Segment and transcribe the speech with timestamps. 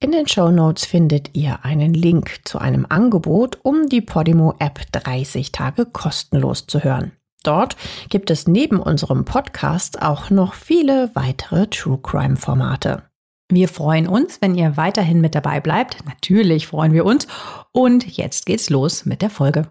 [0.00, 4.80] In den Show Notes findet ihr einen Link zu einem Angebot, um die Podimo App
[4.92, 7.10] 30 Tage kostenlos zu hören.
[7.42, 7.76] Dort
[8.08, 13.02] gibt es neben unserem Podcast auch noch viele weitere True Crime Formate.
[13.50, 16.04] Wir freuen uns, wenn ihr weiterhin mit dabei bleibt.
[16.06, 17.26] Natürlich freuen wir uns.
[17.72, 19.68] Und jetzt geht's los mit der Folge.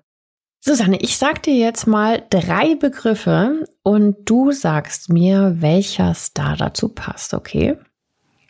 [0.60, 6.90] Susanne, ich sag dir jetzt mal drei Begriffe und du sagst mir, welcher Star dazu
[6.90, 7.78] passt, okay?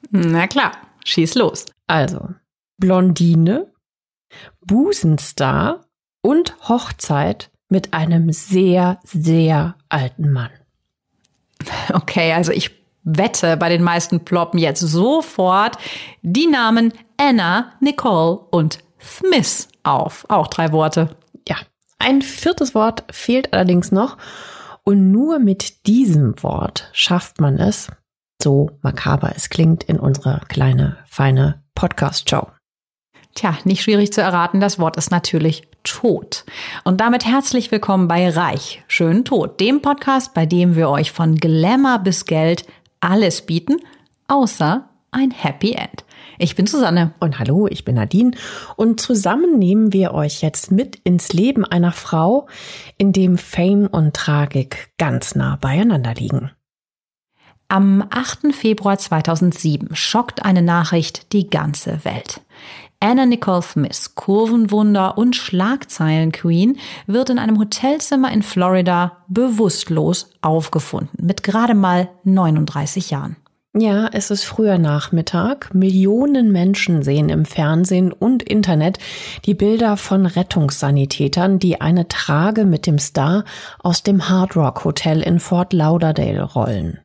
[0.10, 0.72] Na klar,
[1.08, 1.66] schieß los.
[1.88, 2.30] Also,
[2.78, 3.72] Blondine,
[4.66, 5.86] Busenstar
[6.22, 10.52] und Hochzeit mit einem sehr, sehr alten Mann.
[11.94, 12.72] Okay, also ich
[13.04, 15.78] wette, bei den meisten ploppen jetzt sofort
[16.22, 20.26] die Namen Anna, Nicole und Smith auf.
[20.30, 21.16] Auch drei Worte.
[22.00, 24.18] Ein viertes Wort fehlt allerdings noch
[24.84, 27.90] und nur mit diesem Wort schafft man es,
[28.48, 32.48] so makaber es klingt, in unsere kleine, feine Podcast-Show.
[33.36, 36.46] Tja, nicht schwierig zu erraten, das Wort ist natürlich Tod.
[36.86, 41.36] Und damit herzlich willkommen bei Reich, schön Tod, dem Podcast, bei dem wir euch von
[41.36, 42.66] Glamour bis Geld
[43.02, 43.82] alles bieten,
[44.30, 46.06] außer ein Happy End.
[46.38, 47.16] Ich bin Susanne.
[47.20, 48.32] Und hallo, ich bin Nadine.
[48.78, 52.48] Und zusammen nehmen wir euch jetzt mit ins Leben einer Frau,
[52.98, 56.52] in dem Fame und Tragik ganz nah beieinander liegen.
[57.70, 58.56] Am 8.
[58.56, 62.40] Februar 2007 schockt eine Nachricht die ganze Welt.
[63.02, 71.44] Anna Nicole Smith, Kurvenwunder und Schlagzeilen-Queen, wird in einem Hotelzimmer in Florida bewusstlos aufgefunden, mit
[71.44, 73.36] gerade mal 39 Jahren.
[73.76, 75.76] Ja, es ist früher Nachmittag.
[75.76, 78.98] Millionen Menschen sehen im Fernsehen und Internet
[79.46, 83.44] die Bilder von Rettungssanitätern, die eine Trage mit dem Star
[83.80, 87.02] aus dem Hard Rock Hotel in Fort Lauderdale rollen.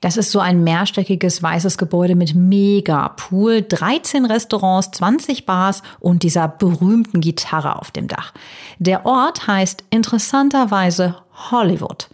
[0.00, 6.22] Das ist so ein mehrstöckiges weißes Gebäude mit mega Pool, 13 Restaurants, 20 Bars und
[6.22, 8.32] dieser berühmten Gitarre auf dem Dach.
[8.78, 11.16] Der Ort heißt interessanterweise
[11.50, 12.08] Hollywood.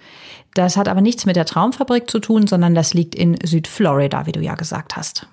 [0.55, 4.33] Das hat aber nichts mit der Traumfabrik zu tun, sondern das liegt in Südflorida, wie
[4.33, 5.27] du ja gesagt hast.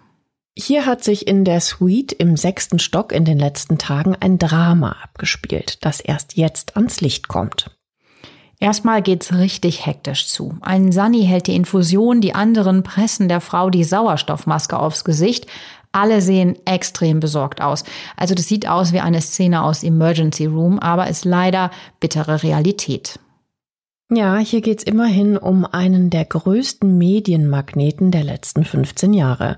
[0.57, 4.97] Hier hat sich in der Suite im sechsten Stock in den letzten Tagen ein Drama
[5.03, 7.71] abgespielt, das erst jetzt ans Licht kommt.
[8.61, 10.55] Erstmal geht's richtig hektisch zu.
[10.61, 15.47] Ein Sunny hält die Infusion, die anderen pressen der Frau die Sauerstoffmaske aufs Gesicht.
[15.91, 17.83] Alle sehen extrem besorgt aus.
[18.15, 23.19] Also das sieht aus wie eine Szene aus Emergency Room, aber ist leider bittere Realität.
[24.13, 29.57] Ja, hier geht's immerhin um einen der größten Medienmagneten der letzten 15 Jahre.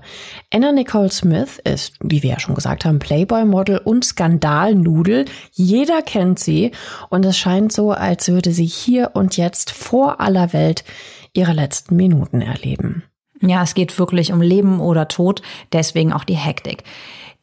[0.52, 5.24] Anna Nicole Smith ist, wie wir ja schon gesagt haben, Playboy-Model und Skandalnudel.
[5.50, 6.70] Jeder kennt sie
[7.10, 10.84] und es scheint so, als würde sie hier und jetzt vor aller Welt
[11.32, 13.02] ihre letzten Minuten erleben.
[13.40, 15.42] Ja, es geht wirklich um Leben oder Tod,
[15.72, 16.84] deswegen auch die Hektik.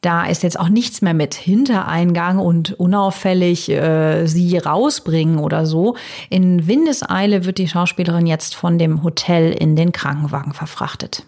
[0.02, 5.94] Da ist jetzt auch nichts mehr mit Hintereingang und unauffällig äh, sie rausbringen oder so.
[6.28, 11.24] In Windeseile wird die Schauspielerin jetzt von dem Hotel in den Krankenwagen verfrachtet.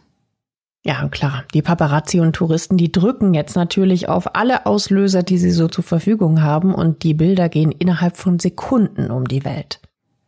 [0.84, 1.44] Ja, klar.
[1.54, 5.84] Die Paparazzi und Touristen, die drücken jetzt natürlich auf alle Auslöser, die sie so zur
[5.84, 9.80] Verfügung haben und die Bilder gehen innerhalb von Sekunden um die Welt.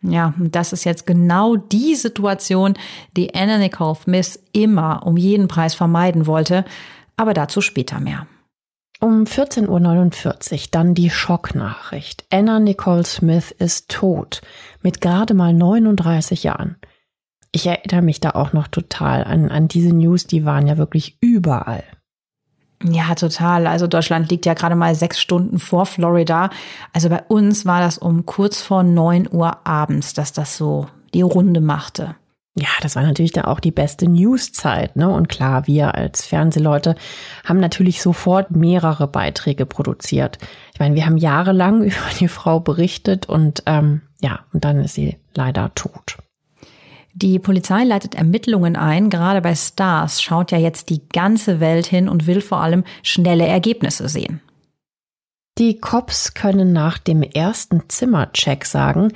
[0.03, 2.75] Ja, das ist jetzt genau die Situation,
[3.17, 6.65] die Anna Nicole Smith immer um jeden Preis vermeiden wollte,
[7.17, 8.27] aber dazu später mehr.
[9.01, 12.25] Um 14.49 Uhr dann die Schocknachricht.
[12.31, 14.41] Anna Nicole Smith ist tot,
[14.83, 16.77] mit gerade mal 39 Jahren.
[17.53, 21.19] Ich erinnere mich da auch noch total an, an diese News, die waren ja wirklich
[21.21, 21.85] überall.
[22.83, 23.67] Ja, total.
[23.67, 26.51] Also Deutschland liegt ja gerade mal sechs Stunden vor Florida.
[26.93, 31.23] Also bei uns war das um kurz vor neun Uhr abends, dass das so die
[31.23, 32.17] Runde machte.
[32.59, 35.11] Ja, das war natürlich dann auch die beste Newszeit, ne?
[35.11, 36.95] Und klar, wir als Fernsehleute
[37.45, 40.39] haben natürlich sofort mehrere Beiträge produziert.
[40.73, 44.95] Ich meine, wir haben jahrelang über die Frau berichtet und ähm, ja, und dann ist
[44.95, 46.17] sie leider tot.
[47.13, 49.11] Die Polizei leitet Ermittlungen ein.
[49.11, 53.47] Gerade bei Stars schaut ja jetzt die ganze Welt hin und will vor allem schnelle
[53.47, 54.41] Ergebnisse sehen.
[55.59, 59.13] Die Cops können nach dem ersten Zimmercheck sagen,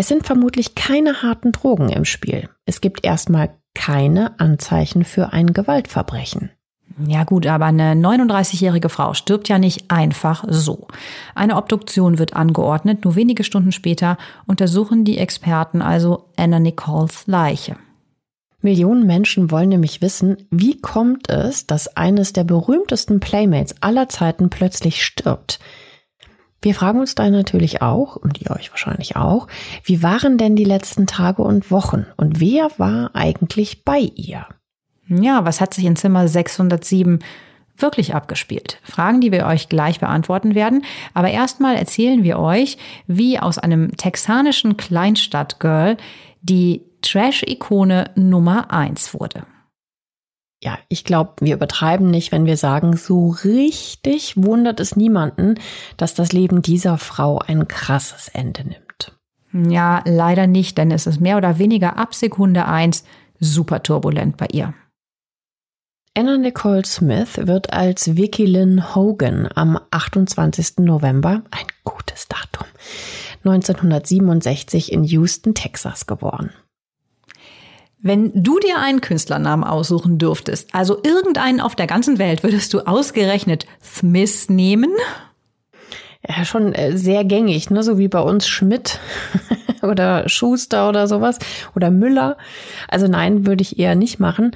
[0.00, 2.48] es sind vermutlich keine harten Drogen im Spiel.
[2.64, 6.48] Es gibt erstmal keine Anzeichen für ein Gewaltverbrechen.
[7.06, 10.88] Ja gut, aber eine 39-jährige Frau stirbt ja nicht einfach so.
[11.34, 13.04] Eine Obduktion wird angeordnet.
[13.04, 14.16] Nur wenige Stunden später
[14.46, 17.76] untersuchen die Experten also Anna Nicoles Leiche.
[18.62, 24.48] Millionen Menschen wollen nämlich wissen, wie kommt es, dass eines der berühmtesten Playmates aller Zeiten
[24.48, 25.60] plötzlich stirbt.
[26.62, 29.46] Wir fragen uns da natürlich auch, und ihr euch wahrscheinlich auch,
[29.84, 34.46] wie waren denn die letzten Tage und Wochen und wer war eigentlich bei ihr?
[35.08, 37.20] Ja, was hat sich in Zimmer 607
[37.76, 38.78] wirklich abgespielt?
[38.82, 40.84] Fragen, die wir euch gleich beantworten werden.
[41.14, 42.76] Aber erstmal erzählen wir euch,
[43.06, 45.96] wie aus einem texanischen Kleinstadtgirl
[46.42, 49.46] die Trash-Ikone Nummer eins wurde.
[50.62, 55.54] Ja, ich glaube, wir übertreiben nicht, wenn wir sagen, so richtig wundert es niemanden,
[55.96, 59.18] dass das Leben dieser Frau ein krasses Ende nimmt.
[59.52, 63.04] Ja, leider nicht, denn es ist mehr oder weniger ab Sekunde eins
[63.38, 64.74] super turbulent bei ihr.
[66.14, 70.78] Anna Nicole Smith wird als Vicky Lynn Hogan am 28.
[70.80, 72.66] November, ein gutes Datum,
[73.44, 76.50] 1967 in Houston, Texas geboren.
[78.02, 82.80] Wenn du dir einen Künstlernamen aussuchen dürftest, also irgendeinen auf der ganzen Welt, würdest du
[82.80, 84.90] ausgerechnet Smith nehmen?
[86.26, 87.82] Ja, schon äh, sehr gängig, ne?
[87.82, 89.00] so wie bei uns Schmidt
[89.82, 91.38] oder Schuster oder sowas
[91.76, 92.38] oder Müller.
[92.88, 94.52] Also nein, würde ich eher nicht machen.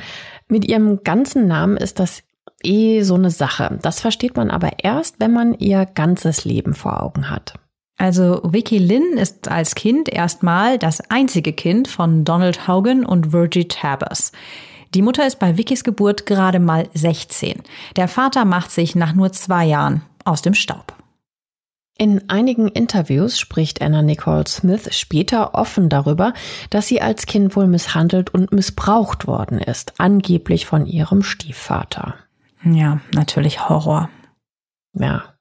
[0.49, 2.23] Mit ihrem ganzen Namen ist das
[2.62, 3.79] eh so eine Sache.
[3.82, 7.55] Das versteht man aber erst, wenn man ihr ganzes Leben vor Augen hat.
[7.96, 13.69] Also Vicky Lynn ist als Kind erstmal das einzige Kind von Donald Hogan und Virgie
[13.69, 14.32] Tabers.
[14.94, 17.62] Die Mutter ist bei Vickys Geburt gerade mal 16.
[17.96, 20.94] Der Vater macht sich nach nur zwei Jahren aus dem Staub.
[21.96, 26.35] In einigen Interviews spricht Anna Nicole Smith später offen darüber,
[26.70, 32.17] dass sie als Kind wohl misshandelt und missbraucht worden ist, angeblich von ihrem Stiefvater.
[32.64, 34.11] Ja, natürlich Horror.
[34.94, 35.35] Ja.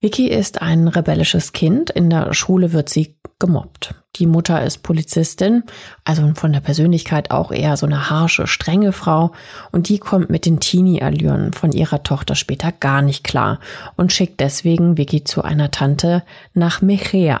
[0.00, 1.90] Vicky ist ein rebellisches Kind.
[1.90, 3.96] In der Schule wird sie gemobbt.
[4.16, 5.64] Die Mutter ist Polizistin,
[6.04, 9.32] also von der Persönlichkeit auch eher so eine harsche, strenge Frau.
[9.72, 13.58] Und die kommt mit den Teenie-Allüren von ihrer Tochter später gar nicht klar
[13.96, 16.22] und schickt deswegen Vicky zu einer Tante
[16.54, 17.40] nach Mechea.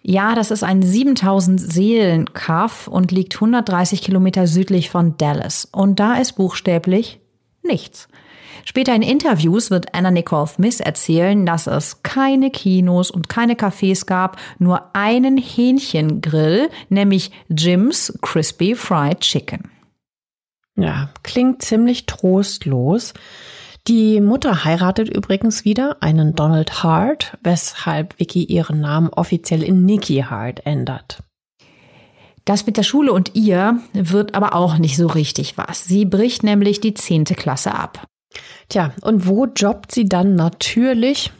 [0.00, 5.68] Ja, das ist ein 7000 Seelen Kaff und liegt 130 Kilometer südlich von Dallas.
[5.72, 7.20] Und da ist buchstäblich
[7.62, 8.08] nichts.
[8.68, 14.06] Später in Interviews wird Anna Nicole Smith erzählen, dass es keine Kinos und keine Cafés
[14.06, 19.70] gab, nur einen Hähnchengrill, nämlich Jim's Crispy Fried Chicken.
[20.76, 23.14] Ja, klingt ziemlich trostlos.
[23.86, 30.24] Die Mutter heiratet übrigens wieder einen Donald Hart, weshalb Vicky ihren Namen offiziell in Nikki
[30.28, 31.22] Hart ändert.
[32.44, 35.84] Das mit der Schule und ihr wird aber auch nicht so richtig was.
[35.84, 38.06] Sie bricht nämlich die zehnte Klasse ab.
[38.68, 41.32] Tja, und wo jobbt sie dann natürlich?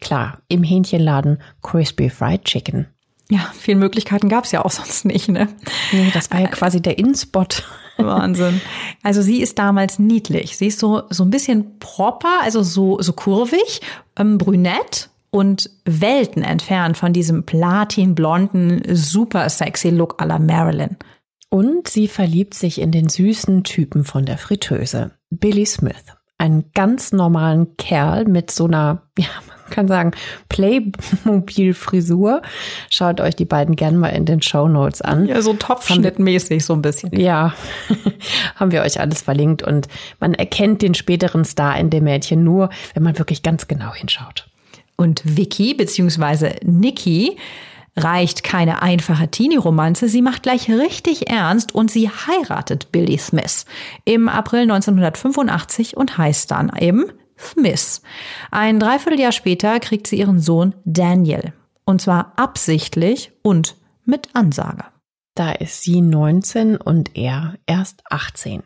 [0.00, 2.86] Klar, im Hähnchenladen Crispy Fried Chicken.
[3.30, 5.48] Ja, viele Möglichkeiten gab es ja auch sonst nicht, ne?
[5.92, 7.46] Nee, das war ja quasi der In-Spot.
[7.96, 8.60] Wahnsinn.
[9.02, 10.56] Also sie ist damals niedlich.
[10.56, 13.82] Sie ist so, so ein bisschen proper, also so, so kurvig,
[14.16, 20.96] ähm, brünett und Welten entfernt von diesem platinblonden, super sexy Look à la Marilyn.
[21.50, 26.04] Und sie verliebt sich in den süßen Typen von der Fritteuse, Billy Smith
[26.40, 30.12] einen ganz normalen Kerl mit so einer, ja, man kann sagen,
[30.48, 32.40] Playmobil-Frisur.
[32.88, 35.26] Schaut euch die beiden gerne mal in den Show Notes an.
[35.26, 37.14] Ja, so Topfschnittmäßig so ein bisschen.
[37.18, 37.54] Ja,
[38.56, 39.86] haben wir euch alles verlinkt und
[40.18, 44.48] man erkennt den späteren Star in dem Mädchen nur, wenn man wirklich ganz genau hinschaut.
[44.96, 46.54] Und Vicky bzw.
[46.64, 47.36] Nikki
[47.96, 53.66] reicht keine einfache Teenie-Romanze, sie macht gleich richtig ernst und sie heiratet Billy Smith
[54.04, 57.06] im April 1985 und heißt dann eben
[57.38, 58.02] Smith.
[58.50, 61.52] Ein Dreivierteljahr später kriegt sie ihren Sohn Daniel.
[61.84, 64.84] Und zwar absichtlich und mit Ansage.
[65.34, 68.62] Da ist sie 19 und er erst 18.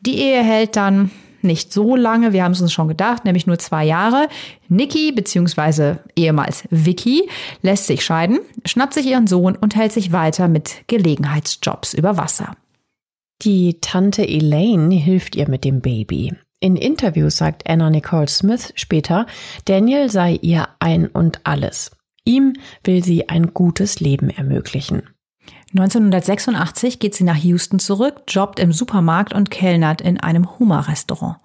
[0.00, 1.10] Die Ehe hält dann
[1.42, 4.28] nicht so lange, wir haben es uns schon gedacht, nämlich nur zwei Jahre.
[4.68, 5.96] Nikki bzw.
[6.16, 7.28] ehemals Vicky
[7.62, 12.56] lässt sich scheiden, schnappt sich ihren Sohn und hält sich weiter mit Gelegenheitsjobs über Wasser.
[13.42, 16.34] Die Tante Elaine hilft ihr mit dem Baby.
[16.60, 19.26] In Interviews sagt Anna Nicole Smith später,
[19.64, 21.90] Daniel sei ihr ein und alles.
[22.24, 22.52] Ihm
[22.84, 25.02] will sie ein gutes Leben ermöglichen.
[25.70, 31.36] 1986 geht sie nach Houston zurück, jobbt im Supermarkt und kellnert in einem Hummer-Restaurant.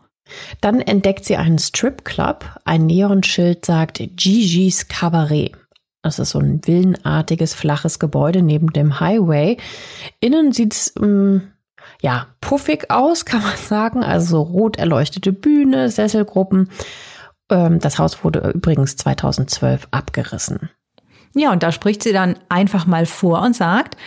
[0.62, 2.60] Dann entdeckt sie einen Stripclub.
[2.66, 5.52] Ein Neonschild sagt Gigi's Cabaret.
[6.02, 9.58] Das ist so ein villenartiges, flaches Gebäude neben dem Highway.
[10.20, 11.52] Innen sieht's ähm,
[12.02, 14.04] ja, puffig aus, kann man sagen.
[14.04, 16.70] Also rot erleuchtete Bühne, Sesselgruppen.
[17.50, 20.70] Ähm, das Haus wurde übrigens 2012 abgerissen.
[21.36, 23.98] Ja, und da spricht sie dann einfach mal vor und sagt,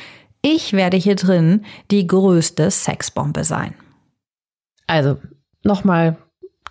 [0.43, 3.75] ich werde hier drin die größte Sexbombe sein.
[4.87, 5.19] Also
[5.63, 6.17] nochmal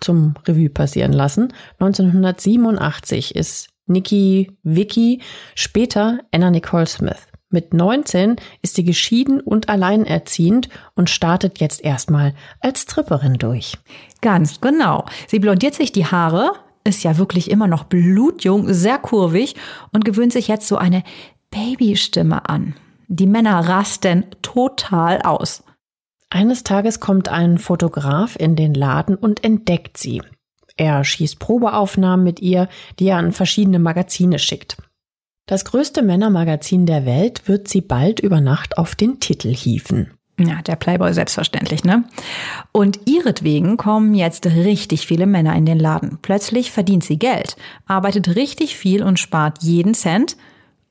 [0.00, 1.52] zum Revue passieren lassen.
[1.78, 5.22] 1987 ist Nikki Vicky,
[5.54, 7.26] später Anna Nicole Smith.
[7.50, 13.78] Mit 19 ist sie geschieden und alleinerziehend und startet jetzt erstmal als Tripperin durch.
[14.20, 15.06] Ganz genau.
[15.28, 16.52] Sie blondiert sich die Haare,
[16.88, 19.54] ist ja wirklich immer noch blutjung, sehr kurvig
[19.92, 21.04] und gewöhnt sich jetzt so eine
[21.50, 22.74] Babystimme an.
[23.06, 25.62] Die Männer rasten total aus.
[26.30, 30.20] Eines Tages kommt ein Fotograf in den Laden und entdeckt sie.
[30.76, 32.68] Er schießt Probeaufnahmen mit ihr,
[32.98, 34.76] die er an verschiedene Magazine schickt.
[35.46, 40.17] Das größte Männermagazin der Welt wird sie bald über Nacht auf den Titel hieven.
[40.38, 42.04] Ja, der Playboy selbstverständlich, ne?
[42.70, 46.18] Und ihretwegen kommen jetzt richtig viele Männer in den Laden.
[46.22, 50.36] Plötzlich verdient sie Geld, arbeitet richtig viel und spart jeden Cent.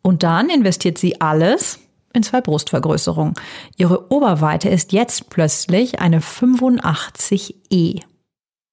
[0.02, 1.80] Und dann investiert sie alles
[2.14, 3.36] in zwei Brustvergrößerungen.
[3.78, 8.02] Ihre Oberweite ist jetzt plötzlich eine 85E.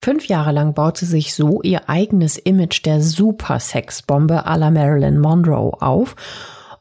[0.03, 5.19] Fünf Jahre lang baut sie sich so ihr eigenes Image der Super-Sex-Bombe à la Marilyn
[5.19, 6.17] Monroe auf.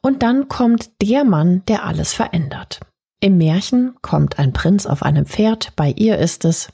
[0.01, 2.81] Und dann kommt der Mann, der alles verändert.
[3.23, 5.71] Im Märchen kommt ein Prinz auf einem Pferd.
[5.77, 6.67] Bei ihr ist es,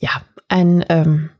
[0.00, 0.10] ja,
[0.46, 1.30] ein, ähm,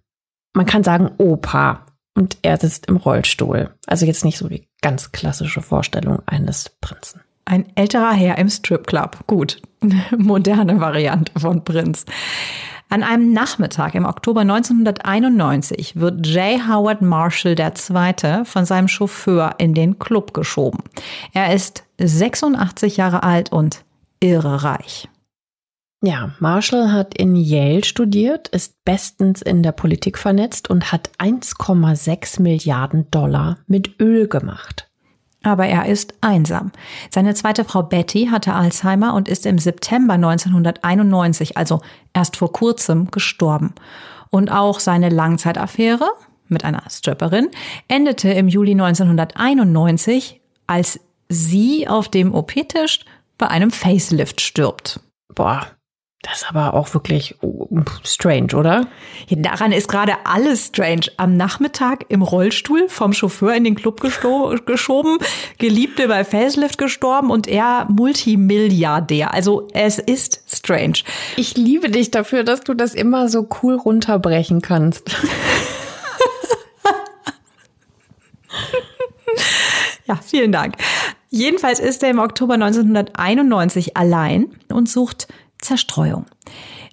[0.55, 1.85] man kann sagen, Opa.
[2.15, 3.75] Und er sitzt im Rollstuhl.
[3.87, 7.21] Also jetzt nicht so die ganz klassische Vorstellung eines Prinzen.
[7.45, 9.27] Ein älterer Herr im Stripclub.
[9.27, 9.61] Gut,
[10.17, 12.07] moderne Variante von Prinz.
[12.89, 16.67] An einem Nachmittag im Oktober 1991 wird J.
[16.67, 18.47] Howard Marshall II.
[18.47, 20.85] von seinem Chauffeur in den Club geschoben.
[21.35, 23.85] Er ist 86 Jahre alt und
[24.23, 25.09] irre reich.
[26.05, 32.43] Ja, Marshall hat in Yale studiert, ist bestens in der Politik vernetzt und hat 1,6
[32.43, 34.89] Milliarden Dollar mit Öl gemacht.
[35.45, 36.73] Aber er ist einsam.
[37.11, 41.81] Seine zweite Frau Betty hatte Alzheimer und ist im September 1991, also
[42.15, 43.73] erst vor kurzem, gestorben.
[44.31, 46.07] Und auch seine Langzeitaffäre
[46.49, 47.49] mit einer Stripperin
[47.87, 50.99] endete im Juli 1991, als
[51.29, 53.01] sie auf dem OP-Tisch
[53.43, 55.01] bei einem Facelift stirbt.
[55.35, 55.67] Boah,
[56.23, 57.35] das ist aber auch wirklich
[58.05, 58.87] strange, oder?
[59.27, 61.07] Ja, daran ist gerade alles strange.
[61.17, 65.19] Am Nachmittag im Rollstuhl vom Chauffeur in den Club geschoben,
[65.59, 69.35] Geliebte bei Facelift gestorben und er Multimilliardär.
[69.35, 71.01] Also es ist strange.
[71.37, 75.11] Ich liebe dich dafür, dass du das immer so cool runterbrechen kannst.
[80.07, 80.77] ja, vielen Dank.
[81.35, 86.27] Jedenfalls ist er im Oktober 1991 allein und sucht Zerstreuung.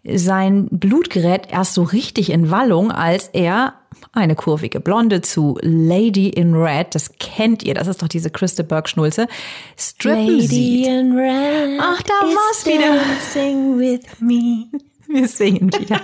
[0.05, 3.73] Sein Blut gerät erst so richtig in Wallung, als er
[4.13, 8.63] eine kurvige Blonde zu Lady in Red, das kennt ihr, das ist doch diese Christa
[8.63, 9.27] Burke-Schnulze,
[9.77, 10.87] strippen Lady sieht.
[10.87, 12.97] in Red Ach, da war's wieder.
[13.19, 14.67] Sing with me.
[15.09, 15.99] Wir singen wieder.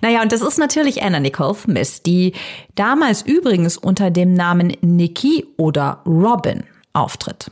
[0.00, 2.34] naja, und das ist natürlich Anna Nicole Smith, die
[2.76, 7.50] damals übrigens unter dem Namen Nikki oder Robin auftritt.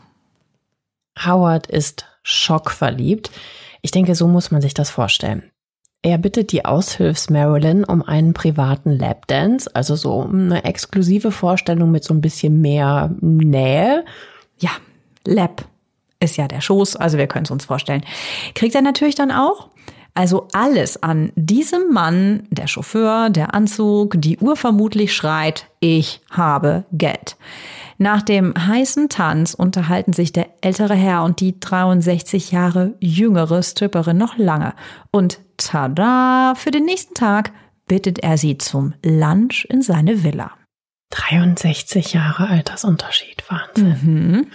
[1.24, 3.30] Howard ist schockverliebt.
[3.82, 5.50] Ich denke, so muss man sich das vorstellen.
[6.02, 12.04] Er bittet die Aushilfs Marilyn um einen privaten Lapdance, also so eine exklusive Vorstellung mit
[12.04, 14.04] so ein bisschen mehr Nähe.
[14.60, 14.70] Ja,
[15.24, 15.64] Lap
[16.20, 18.04] ist ja der Schoß, also wir können es uns vorstellen.
[18.54, 19.70] Kriegt er natürlich dann auch.
[20.14, 26.84] Also alles an diesem Mann, der Chauffeur, der Anzug, die Uhr vermutlich schreit, ich habe
[26.92, 27.36] Geld.
[27.98, 34.16] Nach dem heißen Tanz unterhalten sich der ältere Herr und die 63 Jahre jüngere Stripperin
[34.16, 34.74] noch lange.
[35.10, 37.52] Und tada, für den nächsten Tag
[37.88, 40.52] bittet er sie zum Lunch in seine Villa.
[41.10, 43.98] 63 Jahre Altersunterschied, Wahnsinn.
[44.02, 44.46] Mhm.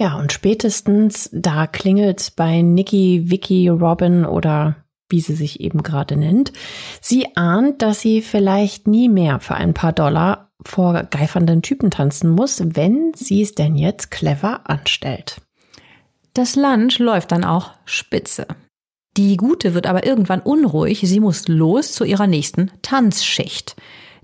[0.00, 4.76] Ja, und spätestens da klingelt bei Nikki, Vicky, Robin oder
[5.08, 6.52] wie sie sich eben gerade nennt.
[7.00, 12.30] Sie ahnt, dass sie vielleicht nie mehr für ein paar Dollar vor geifernden Typen tanzen
[12.30, 15.40] muss, wenn sie es denn jetzt clever anstellt.
[16.34, 18.46] Das Lunch läuft dann auch spitze.
[19.16, 23.76] Die Gute wird aber irgendwann unruhig, sie muss los zu ihrer nächsten Tanzschicht.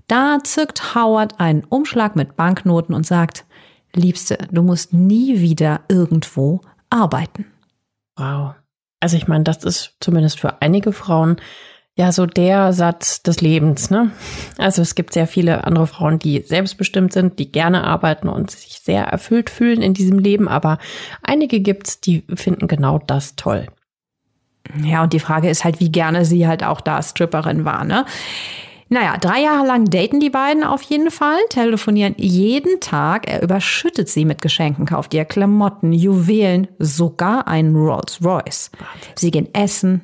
[0.07, 3.45] Da zückt Howard einen Umschlag mit Banknoten und sagt,
[3.93, 7.45] Liebste, du musst nie wieder irgendwo arbeiten.
[8.17, 8.55] Wow.
[8.99, 11.37] Also ich meine, das ist zumindest für einige Frauen
[11.95, 13.89] ja so der Satz des Lebens.
[13.89, 14.11] Ne?
[14.57, 18.79] Also es gibt sehr viele andere Frauen, die selbstbestimmt sind, die gerne arbeiten und sich
[18.83, 20.77] sehr erfüllt fühlen in diesem Leben, aber
[21.23, 23.67] einige gibt's, die finden genau das toll.
[24.83, 28.05] Ja, und die Frage ist halt, wie gerne sie halt auch da Stripperin war, ne?
[28.87, 33.27] Naja, drei Jahre lang daten die beiden auf jeden Fall, telefonieren jeden Tag.
[33.27, 38.69] Er überschüttet sie mit Geschenken, kauft ihr Klamotten, Juwelen, sogar einen Rolls Royce.
[39.15, 40.03] Sie gehen essen,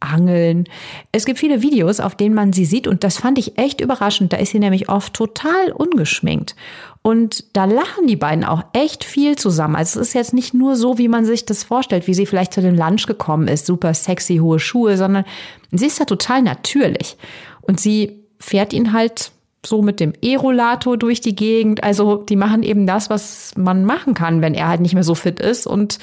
[0.00, 0.64] angeln.
[1.12, 4.32] Es gibt viele Videos, auf denen man sie sieht und das fand ich echt überraschend.
[4.32, 6.54] Da ist sie nämlich oft total ungeschminkt.
[7.02, 9.76] Und da lachen die beiden auch echt viel zusammen.
[9.76, 12.52] Also es ist jetzt nicht nur so, wie man sich das vorstellt, wie sie vielleicht
[12.52, 15.24] zu dem Lunch gekommen ist, super sexy, hohe Schuhe, sondern
[15.72, 17.16] sie ist da total natürlich.
[17.62, 19.32] Und sie fährt ihn halt
[19.64, 21.82] so mit dem E-Rollator durch die Gegend.
[21.82, 25.14] Also die machen eben das, was man machen kann, wenn er halt nicht mehr so
[25.14, 25.98] fit ist und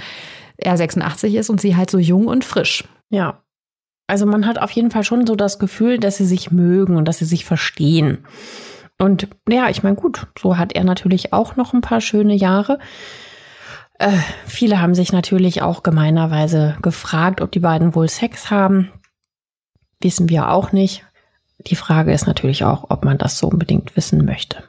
[0.57, 2.85] er 86 ist und sie halt so jung und frisch.
[3.09, 3.41] Ja.
[4.07, 7.05] Also man hat auf jeden Fall schon so das Gefühl, dass sie sich mögen und
[7.07, 8.25] dass sie sich verstehen.
[8.97, 12.79] Und ja, ich meine, gut, so hat er natürlich auch noch ein paar schöne Jahre.
[13.97, 18.91] Äh, viele haben sich natürlich auch gemeinerweise gefragt, ob die beiden wohl Sex haben.
[20.01, 21.03] Wissen wir auch nicht.
[21.59, 24.63] Die Frage ist natürlich auch, ob man das so unbedingt wissen möchte.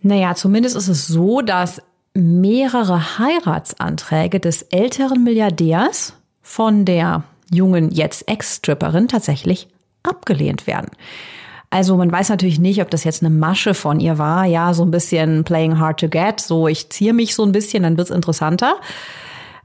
[0.00, 1.82] Naja, zumindest ist es so, dass
[2.14, 9.68] mehrere Heiratsanträge des älteren Milliardärs von der jungen jetzt Ex-Stripperin tatsächlich
[10.02, 10.88] abgelehnt werden.
[11.70, 14.44] Also man weiß natürlich nicht, ob das jetzt eine Masche von ihr war.
[14.44, 16.38] Ja, so ein bisschen playing hard to get.
[16.38, 18.76] So, ich ziehe mich so ein bisschen, dann wird's interessanter.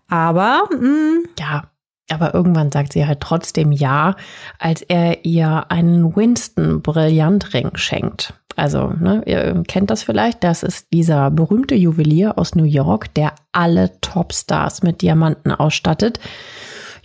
[0.08, 1.64] Aber mh, mm, ja,
[2.10, 4.16] aber irgendwann sagt sie halt trotzdem ja,
[4.60, 8.34] als er ihr einen Winston Brillantring schenkt.
[8.56, 13.34] Also, ne, ihr kennt das vielleicht, das ist dieser berühmte Juwelier aus New York, der
[13.52, 16.20] alle Topstars mit Diamanten ausstattet.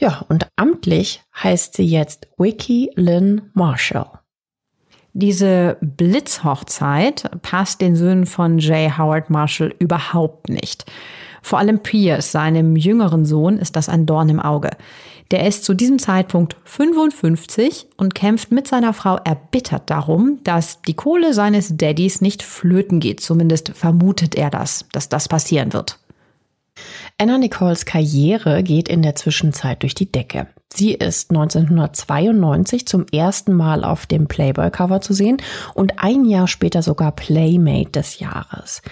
[0.03, 4.11] Ja, und amtlich heißt sie jetzt Wiki Lynn Marshall.
[5.13, 8.99] Diese Blitzhochzeit passt den Söhnen von J.
[8.99, 10.91] Howard Marshall überhaupt nicht.
[11.41, 14.71] Vor allem Pierce, seinem jüngeren Sohn, ist das ein Dorn im Auge.
[15.31, 20.95] Der ist zu diesem Zeitpunkt 55 und kämpft mit seiner Frau erbittert darum, dass die
[20.95, 23.21] Kohle seines Daddys nicht flöten geht.
[23.21, 26.01] Zumindest vermutet er das, dass das passieren wird.
[27.19, 30.49] Anna Nicoles Karriere geht in der Zwischenzeit durch die Decke.
[30.73, 35.37] Sie ist 1992 zum ersten Mal auf dem Playboy-Cover zu sehen
[35.75, 38.83] und ein Jahr später sogar Playmate des Jahres.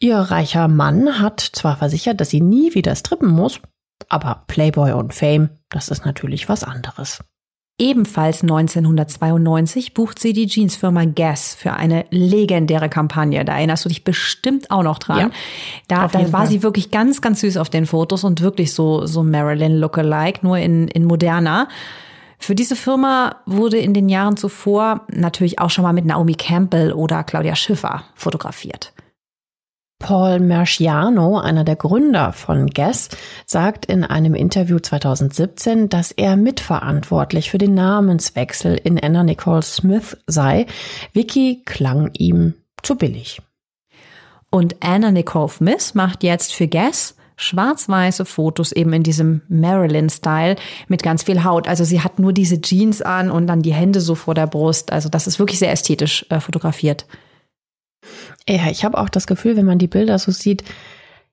[0.00, 3.60] Ihr reicher Mann hat zwar versichert, dass sie nie wieder strippen muss,
[4.08, 7.20] aber Playboy und Fame, das ist natürlich was anderes.
[7.76, 13.44] Ebenfalls 1992 bucht sie die Jeansfirma Guess für eine legendäre Kampagne.
[13.44, 15.18] Da erinnerst du dich bestimmt auch noch dran.
[15.18, 15.30] Ja,
[15.88, 16.46] da, da war Fall.
[16.46, 20.58] sie wirklich ganz, ganz süß auf den Fotos und wirklich so, so Marilyn Lookalike, nur
[20.58, 21.68] in, in moderner.
[22.38, 26.92] Für diese Firma wurde in den Jahren zuvor natürlich auch schon mal mit Naomi Campbell
[26.92, 28.92] oder Claudia Schiffer fotografiert.
[30.04, 33.08] Paul Marciano, einer der Gründer von Guess,
[33.46, 40.18] sagt in einem Interview 2017, dass er mitverantwortlich für den Namenswechsel in Anna Nicole Smith
[40.26, 40.66] sei.
[41.14, 43.40] Vicky klang ihm zu billig.
[44.50, 51.02] Und Anna Nicole Smith macht jetzt für Guess schwarz-weiße Fotos eben in diesem Marilyn-Style mit
[51.02, 51.66] ganz viel Haut.
[51.66, 54.92] Also sie hat nur diese Jeans an und dann die Hände so vor der Brust.
[54.92, 57.06] Also das ist wirklich sehr ästhetisch äh, fotografiert.
[58.48, 60.64] Ja, ich habe auch das Gefühl, wenn man die Bilder so sieht,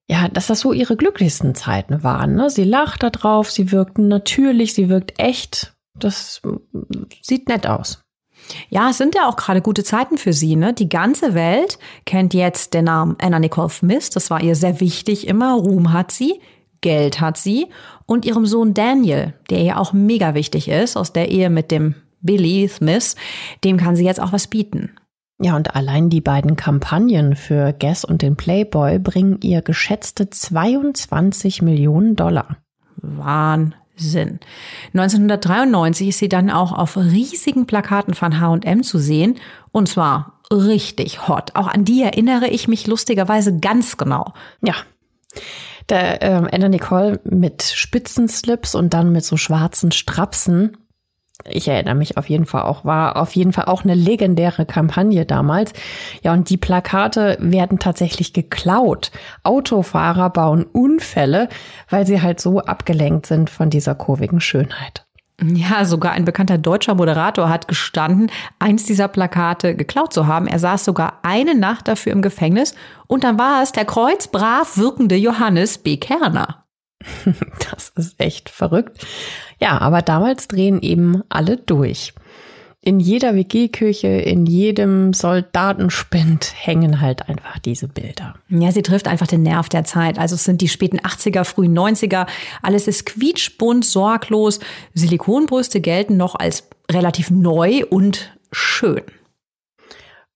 [0.08, 2.36] ja, dass das so ihre glücklichsten Zeiten waren.
[2.36, 2.50] Ne?
[2.50, 5.74] Sie lacht da drauf, sie wirkt natürlich, sie wirkt echt.
[5.96, 6.42] Das
[7.22, 8.04] sieht nett aus.
[8.70, 10.56] Ja, es sind ja auch gerade gute Zeiten für sie.
[10.56, 10.74] Ne?
[10.74, 14.10] Die ganze Welt kennt jetzt den Namen Anna Nicole Smith.
[14.10, 15.54] Das war ihr sehr wichtig immer.
[15.54, 16.42] Ruhm hat sie,
[16.82, 17.68] Geld hat sie
[18.06, 21.96] und ihrem Sohn Daniel, der ihr auch mega wichtig ist, aus der Ehe mit dem
[22.22, 23.16] Billy Smith,
[23.64, 24.92] dem kann sie jetzt auch was bieten.
[25.44, 31.64] Ja, und allein die beiden Kampagnen für Guess und den Playboy bringen ihr geschätzte 22
[31.64, 32.58] Millionen Dollar.
[32.98, 34.40] Wahnsinn.
[34.94, 39.40] 1993 ist sie dann auch auf riesigen Plakaten von H&M zu sehen
[39.72, 41.56] und zwar richtig hot.
[41.56, 44.34] Auch an die erinnere ich mich lustigerweise ganz genau.
[44.62, 44.76] Ja.
[45.90, 50.78] Der äh, Anna Nicole mit Spitzenslips und dann mit so schwarzen Strapsen
[51.50, 55.26] ich erinnere mich auf jeden Fall auch, war auf jeden Fall auch eine legendäre Kampagne
[55.26, 55.74] damals.
[56.24, 59.12] Ja, und die Plakate werden tatsächlich geklaut.
[59.44, 61.50] Autofahrer bauen Unfälle,
[61.90, 65.06] weil sie halt so abgelenkt sind von dieser kurvigen Schönheit.
[65.44, 70.46] Ja, sogar ein bekannter deutscher Moderator hat gestanden, eins dieser Plakate geklaut zu haben.
[70.46, 72.76] Er saß sogar eine Nacht dafür im Gefängnis
[73.08, 75.98] und dann war es der kreuzbrav wirkende Johannes B.
[75.98, 76.61] Kerner.
[77.72, 79.06] Das ist echt verrückt.
[79.60, 82.14] Ja, aber damals drehen eben alle durch.
[82.84, 88.34] in jeder WG-Küche, in jedem Soldatenspind hängen halt einfach diese Bilder.
[88.50, 90.18] Ja, sie trifft einfach den Nerv der Zeit.
[90.18, 92.26] Also es sind die späten 80er, frühen 90er.
[92.64, 94.60] Alles ist quietschbunt, sorglos.
[94.96, 99.02] Silikonbrüste gelten noch als relativ neu und schön.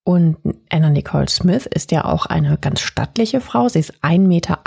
[0.08, 0.38] Und
[0.70, 3.68] Anna Nicole Smith ist ja auch eine ganz stattliche Frau.
[3.68, 4.60] Sie ist 1,78 Meter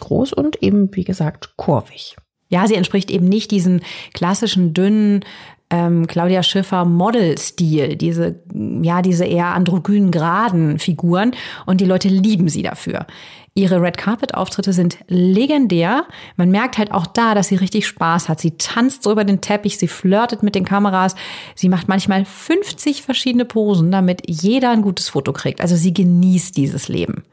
[0.00, 2.16] groß und eben, wie gesagt, kurvig.
[2.50, 3.80] Ja, sie entspricht eben nicht diesen
[4.12, 5.24] klassischen dünnen
[5.70, 8.42] ähm, Claudia Schiffer Model-Stil, diese,
[8.82, 11.32] ja, diese eher androgynen, geraden Figuren.
[11.66, 13.06] Und die Leute lieben sie dafür.
[13.54, 16.06] Ihre Red Carpet-Auftritte sind legendär.
[16.36, 18.40] Man merkt halt auch da, dass sie richtig Spaß hat.
[18.40, 21.16] Sie tanzt so über den Teppich, sie flirtet mit den Kameras.
[21.54, 25.60] Sie macht manchmal 50 verschiedene Posen, damit jeder ein gutes Foto kriegt.
[25.60, 27.24] Also sie genießt dieses Leben.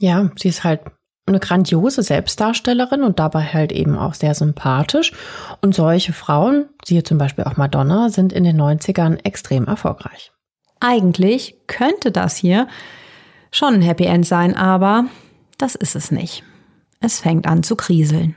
[0.00, 0.80] Ja, sie ist halt
[1.26, 5.12] eine grandiose Selbstdarstellerin und dabei halt eben auch sehr sympathisch.
[5.62, 10.32] Und solche Frauen, siehe zum Beispiel auch Madonna, sind in den 90ern extrem erfolgreich.
[10.80, 12.68] Eigentlich könnte das hier
[13.50, 15.06] schon ein Happy End sein, aber
[15.56, 16.42] das ist es nicht.
[17.00, 18.36] Es fängt an zu kriseln.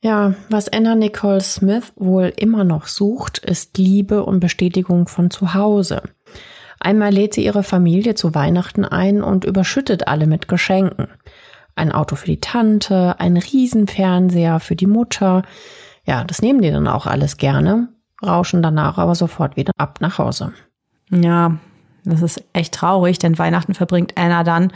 [0.00, 5.54] Ja, was Anna Nicole Smith wohl immer noch sucht, ist Liebe und Bestätigung von zu
[5.54, 6.02] Hause.
[6.78, 11.08] Einmal lädt sie ihre Familie zu Weihnachten ein und überschüttet alle mit Geschenken
[11.78, 15.42] ein Auto für die Tante, ein Riesenfernseher für die Mutter.
[16.04, 17.88] Ja, das nehmen die dann auch alles gerne,
[18.24, 20.52] rauschen danach aber sofort wieder ab nach Hause.
[21.10, 21.56] Ja,
[22.04, 24.72] das ist echt traurig, denn Weihnachten verbringt Anna dann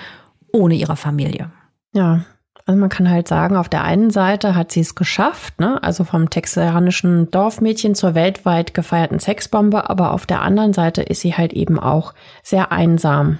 [0.52, 1.50] ohne ihre Familie.
[1.94, 2.24] Ja,
[2.66, 5.82] also man kann halt sagen, auf der einen Seite hat sie es geschafft, ne?
[5.82, 11.34] also vom texanischen Dorfmädchen zur weltweit gefeierten Sexbombe, aber auf der anderen Seite ist sie
[11.34, 13.38] halt eben auch sehr einsam.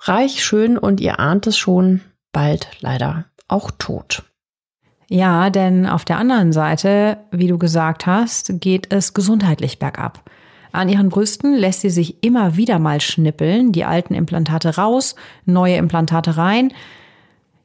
[0.00, 2.00] Reich, schön und ihr ahnt es schon,
[2.36, 4.22] bald leider auch tot.
[5.08, 10.28] Ja, denn auf der anderen Seite, wie du gesagt hast, geht es gesundheitlich bergab.
[10.70, 15.14] An ihren Brüsten lässt sie sich immer wieder mal schnippeln, die alten Implantate raus,
[15.46, 16.74] neue Implantate rein.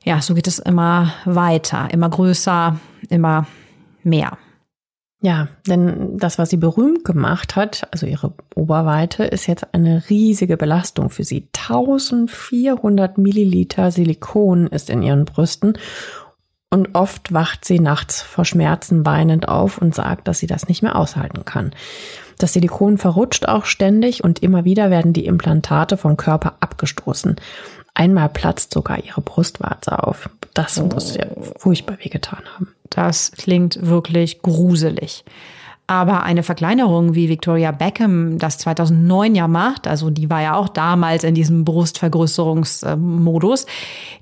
[0.05, 2.79] Ja, so geht es immer weiter, immer größer,
[3.10, 3.47] immer
[4.03, 4.38] mehr.
[5.23, 10.57] Ja, denn das, was sie berühmt gemacht hat, also ihre Oberweite, ist jetzt eine riesige
[10.57, 11.47] Belastung für sie.
[11.55, 15.77] 1400 Milliliter Silikon ist in ihren Brüsten
[16.71, 20.81] und oft wacht sie nachts vor Schmerzen weinend auf und sagt, dass sie das nicht
[20.81, 21.71] mehr aushalten kann.
[22.39, 27.36] Das Silikon verrutscht auch ständig und immer wieder werden die Implantate vom Körper abgestoßen.
[27.93, 30.30] Einmal platzt sogar ihre Brustwarze auf.
[30.54, 30.86] Das oh.
[30.86, 31.25] muss ja
[31.58, 32.69] furchtbar wehgetan haben.
[32.89, 35.23] Das klingt wirklich gruselig.
[35.88, 40.69] Aber eine Verkleinerung, wie Victoria Beckham das 2009 ja macht, also die war ja auch
[40.69, 43.65] damals in diesem Brustvergrößerungsmodus,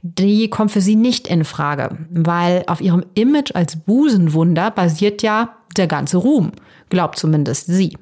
[0.01, 5.57] die kommt für sie nicht in Frage, weil auf ihrem Image als Busenwunder basiert ja
[5.77, 6.53] der ganze Ruhm,
[6.89, 7.95] glaubt zumindest sie.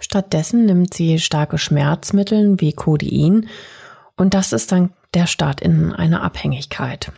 [0.00, 3.48] Stattdessen nimmt sie starke Schmerzmittel wie Codein
[4.16, 7.12] und das ist dann der Start in eine Abhängigkeit.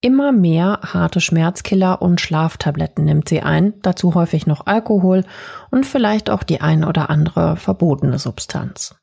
[0.00, 5.24] Immer mehr harte Schmerzkiller und Schlaftabletten nimmt sie ein, dazu häufig noch Alkohol
[5.70, 8.96] und vielleicht auch die ein oder andere verbotene Substanz.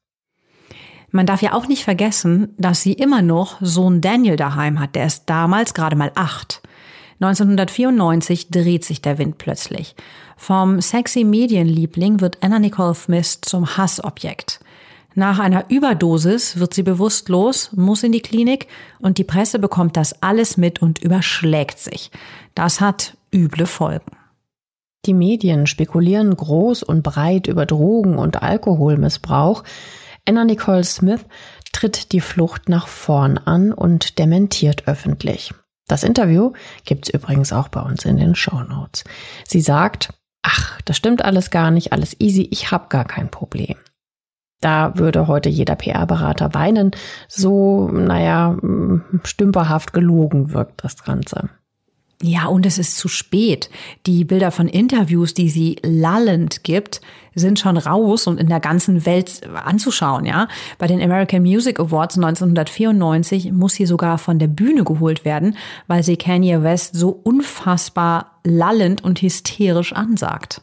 [1.12, 4.96] Man darf ja auch nicht vergessen, dass sie immer noch Sohn Daniel daheim hat.
[4.96, 6.62] Der ist damals gerade mal acht.
[7.22, 9.96] 1994 dreht sich der Wind plötzlich.
[10.38, 14.60] Vom sexy Medienliebling wird Anna Nicole Smith zum Hassobjekt.
[15.16, 18.68] Nach einer Überdosis wird sie bewusstlos, muss in die Klinik
[19.00, 22.12] und die Presse bekommt das alles mit und überschlägt sich.
[22.54, 24.12] Das hat üble Folgen.
[25.06, 29.64] Die Medien spekulieren groß und breit über Drogen- und Alkoholmissbrauch.
[30.28, 31.26] Anna Nicole Smith
[31.72, 35.54] tritt die Flucht nach vorn an und dementiert öffentlich.
[35.88, 36.52] Das Interview
[36.86, 39.04] gibt's übrigens auch bei uns in den Show Notes.
[39.48, 43.76] Sie sagt, ach, das stimmt alles gar nicht, alles easy, ich hab gar kein Problem.
[44.62, 46.92] Da würde heute jeder PR-Berater weinen.
[47.28, 48.58] So, naja,
[49.24, 51.50] stümperhaft gelogen wirkt das Ganze.
[52.22, 53.70] Ja, und es ist zu spät.
[54.06, 57.00] Die Bilder von Interviews, die sie lallend gibt,
[57.34, 60.50] sind schon raus und in der ganzen Welt anzuschauen, ja.
[60.78, 65.56] Bei den American Music Awards 1994 muss sie sogar von der Bühne geholt werden,
[65.88, 70.62] weil sie Kanye West so unfassbar lallend und hysterisch ansagt.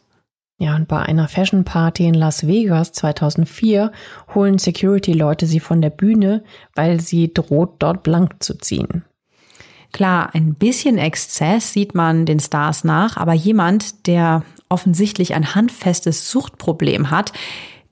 [0.58, 3.92] Ja, und bei einer Fashion Party in Las Vegas 2004
[4.34, 9.04] holen Security-Leute sie von der Bühne, weil sie droht, dort blank zu ziehen.
[9.92, 16.30] Klar, ein bisschen Exzess sieht man den Stars nach, aber jemand, der offensichtlich ein handfestes
[16.30, 17.32] Suchtproblem hat,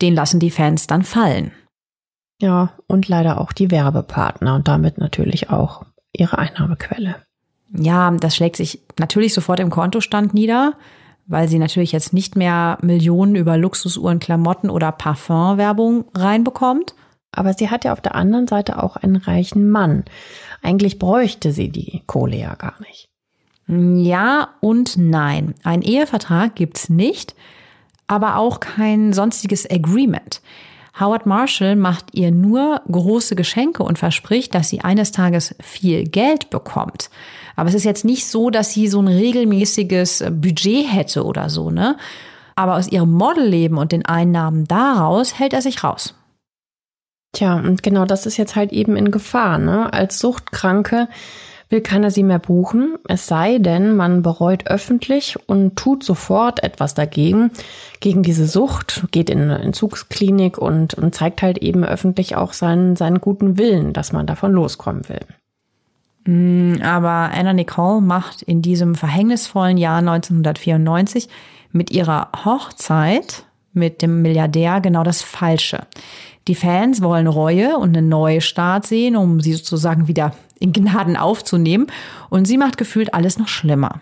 [0.00, 1.52] den lassen die Fans dann fallen.
[2.40, 7.16] Ja, und leider auch die Werbepartner und damit natürlich auch ihre Einnahmequelle.
[7.76, 10.74] Ja, das schlägt sich natürlich sofort im Kontostand nieder
[11.26, 16.94] weil sie natürlich jetzt nicht mehr Millionen über Luxusuhren, Klamotten oder Parfumwerbung reinbekommt.
[17.32, 20.04] Aber sie hat ja auf der anderen Seite auch einen reichen Mann.
[20.62, 23.08] Eigentlich bräuchte sie die Kohle ja gar nicht.
[23.66, 25.54] Ja und nein.
[25.64, 27.34] Ein Ehevertrag gibt's nicht,
[28.06, 30.42] aber auch kein sonstiges Agreement.
[31.00, 36.50] Howard Marshall macht ihr nur große Geschenke und verspricht, dass sie eines Tages viel Geld
[36.50, 37.10] bekommt.
[37.56, 41.70] Aber es ist jetzt nicht so, dass sie so ein regelmäßiges Budget hätte oder so,
[41.70, 41.96] ne?
[42.56, 46.14] Aber aus ihrem Modelleben und den Einnahmen daraus hält er sich raus.
[47.32, 49.92] Tja, und genau das ist jetzt halt eben in Gefahr, ne?
[49.92, 51.08] Als Suchtkranke
[51.68, 56.94] will keiner sie mehr buchen, es sei denn, man bereut öffentlich und tut sofort etwas
[56.94, 57.50] dagegen,
[57.98, 62.94] gegen diese Sucht, geht in eine Entzugsklinik und, und zeigt halt eben öffentlich auch seinen,
[62.94, 65.26] seinen guten Willen, dass man davon loskommen will.
[66.24, 71.28] Mm, aber Anna Nicole macht in diesem verhängnisvollen Jahr 1994
[71.72, 75.86] mit ihrer Hochzeit mit dem Milliardär genau das Falsche.
[76.46, 81.88] Die Fans wollen Reue und einen Neustart sehen, um sie sozusagen wieder in Gnaden aufzunehmen.
[82.30, 84.00] Und sie macht gefühlt alles noch schlimmer.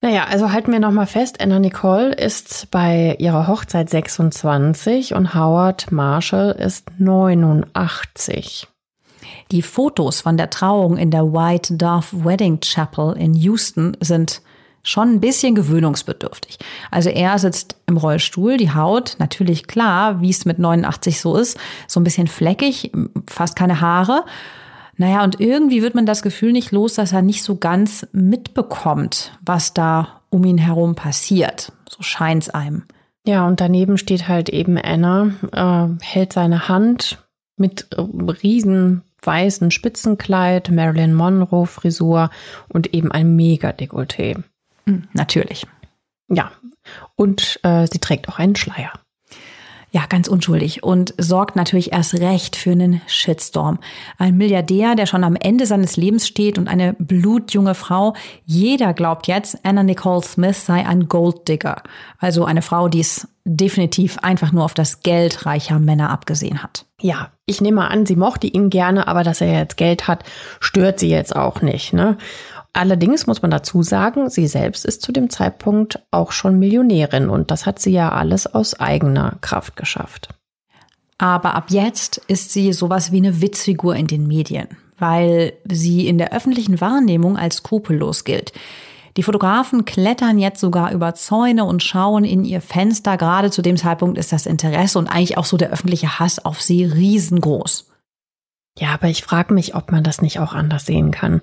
[0.00, 5.90] Naja, also halten wir nochmal fest, Anna Nicole ist bei ihrer Hochzeit 26 und Howard
[5.90, 8.68] Marshall ist 89.
[9.50, 14.42] Die Fotos von der Trauung in der White Dove Wedding Chapel in Houston sind
[14.82, 16.58] schon ein bisschen gewöhnungsbedürftig.
[16.90, 21.58] Also er sitzt im Rollstuhl, die Haut, natürlich klar, wie es mit 89 so ist,
[21.86, 22.92] so ein bisschen fleckig,
[23.26, 24.24] fast keine Haare.
[24.96, 29.38] Naja, und irgendwie wird man das Gefühl nicht los, dass er nicht so ganz mitbekommt,
[29.44, 31.72] was da um ihn herum passiert.
[31.88, 32.84] So scheint's einem.
[33.26, 37.18] Ja, und daneben steht halt eben Anna, äh, hält seine Hand
[37.56, 38.00] mit äh,
[38.42, 42.30] riesen weißen Spitzenkleid, Marilyn Monroe Frisur
[42.68, 44.42] und eben ein mega Dekolleté.
[44.86, 45.66] Hm, natürlich.
[46.28, 46.52] Ja,
[47.16, 48.92] und äh, sie trägt auch einen Schleier.
[49.90, 53.78] Ja, ganz unschuldig und sorgt natürlich erst recht für einen Shitstorm.
[54.18, 58.14] Ein Milliardär, der schon am Ende seines Lebens steht und eine blutjunge Frau.
[58.44, 61.82] Jeder glaubt jetzt, Anna Nicole Smith sei ein Golddigger.
[62.18, 66.84] Also eine Frau, die es definitiv einfach nur auf das Geld reicher Männer abgesehen hat.
[67.00, 70.22] Ja, ich nehme an, sie mochte ihn gerne, aber dass er jetzt Geld hat,
[70.60, 71.94] stört sie jetzt auch nicht.
[71.94, 72.18] Ne?
[72.78, 77.50] Allerdings muss man dazu sagen, sie selbst ist zu dem Zeitpunkt auch schon Millionärin und
[77.50, 80.28] das hat sie ja alles aus eigener Kraft geschafft.
[81.18, 86.18] Aber ab jetzt ist sie sowas wie eine Witzfigur in den Medien, weil sie in
[86.18, 88.52] der öffentlichen Wahrnehmung als skrupellos gilt.
[89.16, 93.16] Die Fotografen klettern jetzt sogar über Zäune und schauen in ihr Fenster.
[93.16, 96.62] Gerade zu dem Zeitpunkt ist das Interesse und eigentlich auch so der öffentliche Hass auf
[96.62, 97.90] sie riesengroß.
[98.78, 101.42] Ja, aber ich frage mich, ob man das nicht auch anders sehen kann.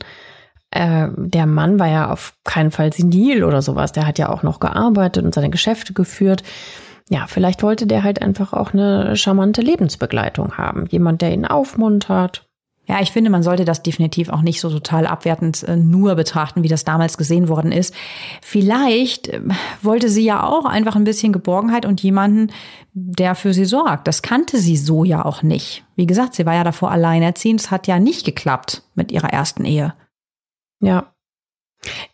[0.76, 3.94] Äh, der Mann war ja auf keinen Fall senil oder sowas.
[3.94, 6.44] Der hat ja auch noch gearbeitet und seine Geschäfte geführt.
[7.10, 10.86] Ja, vielleicht wollte der halt einfach auch eine charmante Lebensbegleitung haben.
[10.90, 12.46] Jemand, der ihn aufmuntert.
[12.88, 16.62] Ja, ich finde, man sollte das definitiv auch nicht so total abwertend äh, nur betrachten,
[16.62, 17.96] wie das damals gesehen worden ist.
[18.42, 19.42] Vielleicht äh,
[19.82, 22.52] wollte sie ja auch einfach ein bisschen Geborgenheit und jemanden,
[22.94, 24.10] der für sie sorgt.
[24.10, 25.86] Das kannte sie so ja auch nicht.
[25.96, 27.62] Wie gesagt, sie war ja davor alleinerziehend.
[27.62, 29.94] Es hat ja nicht geklappt mit ihrer ersten Ehe.
[30.80, 31.12] Ja.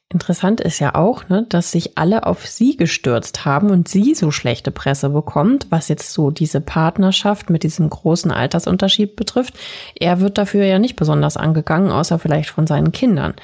[0.09, 4.29] Interessant ist ja auch, ne, dass sich alle auf sie gestürzt haben und sie so
[4.29, 9.57] schlechte Presse bekommt, was jetzt so diese Partnerschaft mit diesem großen Altersunterschied betrifft.
[9.95, 13.35] Er wird dafür ja nicht besonders angegangen, außer vielleicht von seinen Kindern.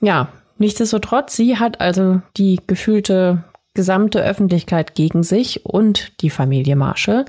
[0.00, 7.26] Ja, nichtsdestotrotz, sie hat also die gefühlte gesamte Öffentlichkeit gegen sich und die Familie Marshall.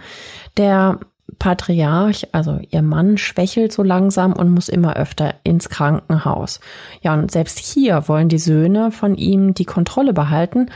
[0.55, 0.99] Der
[1.39, 6.59] Patriarch, also ihr Mann, schwächelt so langsam und muss immer öfter ins Krankenhaus.
[7.01, 10.69] Ja, und selbst hier wollen die Söhne von ihm die Kontrolle behalten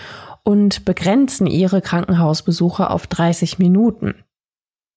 [0.43, 4.15] und begrenzen ihre Krankenhausbesuche auf 30 Minuten.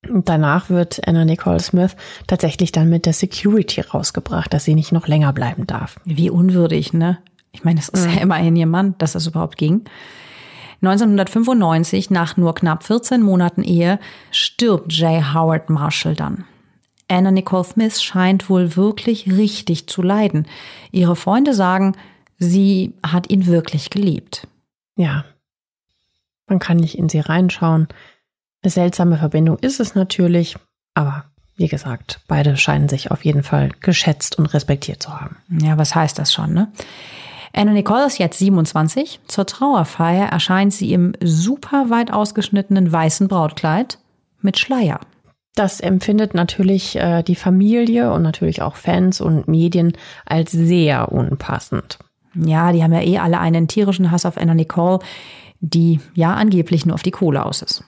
[0.08, 1.96] Und danach wird Anna Nicole Smith
[2.26, 5.98] tatsächlich dann mit der Security rausgebracht, dass sie nicht noch länger bleiben darf.
[6.04, 7.18] Wie unwürdig, ne?
[7.52, 8.14] Ich meine, das ist mhm.
[8.14, 9.84] ja immerhin ihr Mann, dass das überhaupt ging.
[10.86, 13.98] 1995, nach nur knapp 14 Monaten Ehe,
[14.30, 15.34] stirbt J.
[15.34, 16.44] Howard Marshall dann.
[17.08, 20.46] Anna Nicole Smith scheint wohl wirklich richtig zu leiden.
[20.90, 21.96] Ihre Freunde sagen,
[22.38, 24.46] sie hat ihn wirklich geliebt.
[24.96, 25.24] Ja,
[26.46, 27.88] man kann nicht in sie reinschauen.
[28.62, 30.56] Eine seltsame Verbindung ist es natürlich,
[30.94, 31.24] aber
[31.56, 35.36] wie gesagt, beide scheinen sich auf jeden Fall geschätzt und respektiert zu haben.
[35.48, 36.72] Ja, was heißt das schon, ne?
[37.56, 39.20] Anna Nicole ist jetzt 27.
[39.28, 43.98] Zur Trauerfeier erscheint sie im super weit ausgeschnittenen weißen Brautkleid
[44.40, 44.98] mit Schleier.
[45.54, 49.92] Das empfindet natürlich äh, die Familie und natürlich auch Fans und Medien
[50.26, 51.98] als sehr unpassend.
[52.34, 54.98] Ja, die haben ja eh alle einen tierischen Hass auf Anna Nicole.
[55.60, 57.84] die ja angeblich nur auf die Kohle aus ist.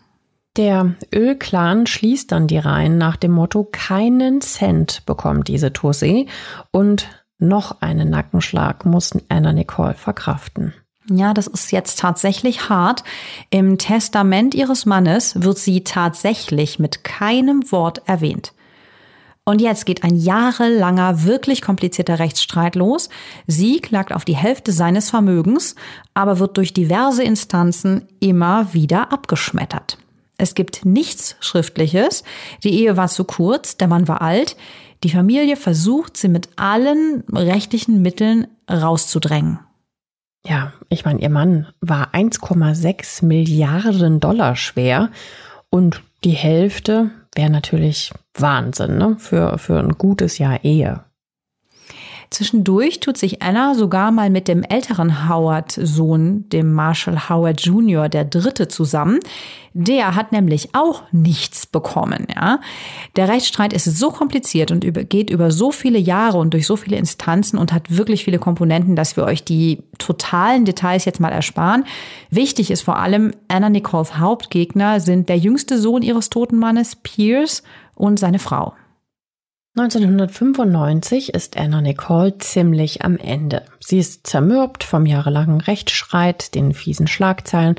[0.56, 6.30] Der Ölclan schließt dann die Reihen nach dem Motto, keinen Cent bekommt diese Toussaint
[6.70, 10.74] und noch einen Nackenschlag mussten Anna Nicole verkraften.
[11.08, 13.04] Ja, das ist jetzt tatsächlich hart.
[13.50, 18.52] Im Testament ihres Mannes wird sie tatsächlich mit keinem Wort erwähnt.
[19.44, 23.08] Und jetzt geht ein jahrelanger, wirklich komplizierter Rechtsstreit los.
[23.46, 25.76] Sie klagt auf die Hälfte seines Vermögens,
[26.14, 29.98] aber wird durch diverse Instanzen immer wieder abgeschmettert.
[30.36, 32.24] Es gibt nichts Schriftliches.
[32.64, 34.56] Die Ehe war zu kurz, der Mann war alt.
[35.02, 39.58] Die Familie versucht, sie mit allen rechtlichen Mitteln rauszudrängen.
[40.46, 45.10] Ja, ich meine, ihr Mann war 1,6 Milliarden Dollar schwer
[45.70, 49.16] und die Hälfte wäre natürlich Wahnsinn ne?
[49.18, 51.04] für, für ein gutes Jahr Ehe.
[52.30, 58.24] Zwischendurch tut sich Anna sogar mal mit dem älteren Howard-Sohn, dem Marshall Howard Jr., der
[58.24, 59.20] Dritte, zusammen.
[59.74, 62.26] Der hat nämlich auch nichts bekommen.
[62.34, 62.60] Ja?
[63.14, 66.96] Der Rechtsstreit ist so kompliziert und geht über so viele Jahre und durch so viele
[66.96, 71.84] Instanzen und hat wirklich viele Komponenten, dass wir euch die totalen Details jetzt mal ersparen.
[72.30, 77.62] Wichtig ist vor allem, Anna Nicoles Hauptgegner sind der jüngste Sohn ihres toten Mannes, Pierce,
[77.96, 78.74] und seine Frau.
[79.78, 83.62] 1995 ist Anna Nicole ziemlich am Ende.
[83.78, 87.74] Sie ist zermürbt vom jahrelangen Rechtsstreit, den fiesen Schlagzeilen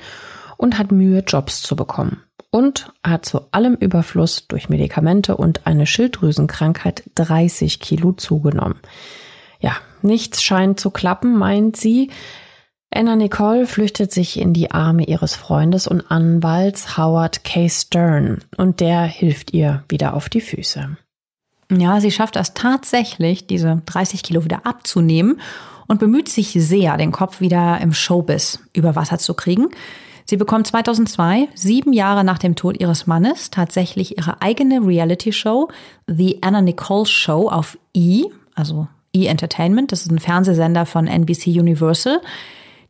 [0.57, 2.21] und hat Mühe, Jobs zu bekommen.
[2.51, 8.79] Und hat zu allem Überfluss durch Medikamente und eine Schilddrüsenkrankheit 30 Kilo zugenommen.
[9.60, 12.12] Ja, nichts scheint zu klappen, meint sie.
[12.91, 17.67] Anna Nicole flüchtet sich in die Arme ihres Freundes und Anwalts Howard K.
[17.67, 20.95] Stern und der hilft ihr wieder auf die Füße.
[21.71, 25.41] Ja, sie schafft es tatsächlich, diese 30 Kilo wieder abzunehmen
[25.88, 29.67] und bemüht sich sehr, den Kopf wieder im Showbiz über Wasser zu kriegen.
[30.25, 35.69] Sie bekommt 2002, sieben Jahre nach dem Tod ihres Mannes, tatsächlich ihre eigene Reality-Show,
[36.08, 38.25] The Anna Nicole Show auf E,
[38.56, 39.91] also E Entertainment.
[39.91, 42.21] Das ist ein Fernsehsender von NBC Universal.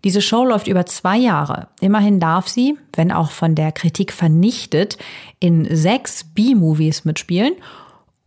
[0.03, 1.67] Diese Show läuft über zwei Jahre.
[1.79, 4.97] Immerhin darf sie, wenn auch von der Kritik vernichtet,
[5.39, 7.53] in sechs B-Movies mitspielen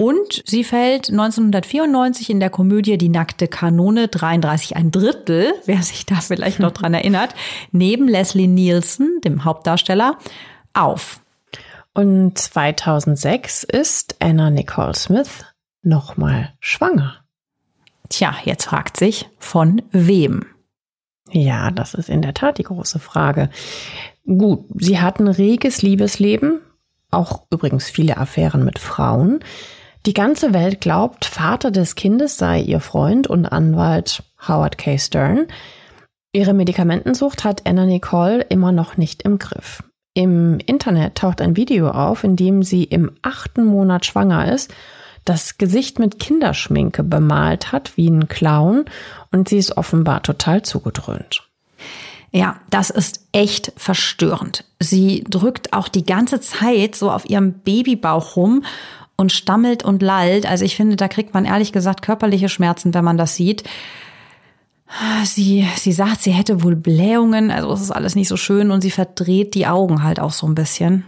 [0.00, 6.06] und sie fällt 1994 in der Komödie Die nackte Kanone 33 ein Drittel, wer sich
[6.06, 7.34] da vielleicht noch dran erinnert,
[7.70, 10.16] neben Leslie Nielsen, dem Hauptdarsteller,
[10.72, 11.20] auf.
[11.92, 15.44] Und 2006 ist Anna Nicole Smith
[15.82, 17.16] nochmal schwanger.
[18.08, 20.46] Tja, jetzt fragt sich, von wem?
[21.30, 23.50] Ja, das ist in der Tat die große Frage.
[24.24, 26.62] Gut, sie hat ein reges Liebesleben,
[27.10, 29.40] auch übrigens viele Affären mit Frauen.
[30.06, 34.96] Die ganze Welt glaubt, Vater des Kindes sei ihr Freund und Anwalt Howard K.
[34.96, 35.46] Stern.
[36.32, 39.82] Ihre Medikamentensucht hat Anna Nicole immer noch nicht im Griff.
[40.14, 44.72] Im Internet taucht ein Video auf, in dem sie im achten Monat schwanger ist,
[45.26, 48.86] das Gesicht mit Kinderschminke bemalt hat wie ein Clown
[49.32, 51.42] und sie ist offenbar total zugedröhnt.
[52.32, 54.64] Ja, das ist echt verstörend.
[54.78, 58.64] Sie drückt auch die ganze Zeit so auf ihrem Babybauch rum
[59.20, 60.46] und stammelt und lallt.
[60.46, 63.64] Also ich finde, da kriegt man ehrlich gesagt körperliche Schmerzen, wenn man das sieht.
[65.24, 68.80] Sie, sie sagt, sie hätte wohl Blähungen, also es ist alles nicht so schön und
[68.80, 71.04] sie verdreht die Augen halt auch so ein bisschen.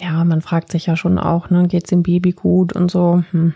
[0.00, 3.22] Ja, man fragt sich ja schon auch, ne, geht's dem Baby gut und so.
[3.30, 3.54] Hm.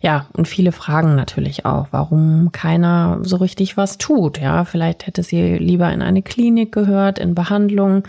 [0.00, 4.38] Ja, und viele fragen natürlich auch, warum keiner so richtig was tut.
[4.38, 8.02] Ja, vielleicht hätte sie lieber in eine Klinik gehört, in Behandlung.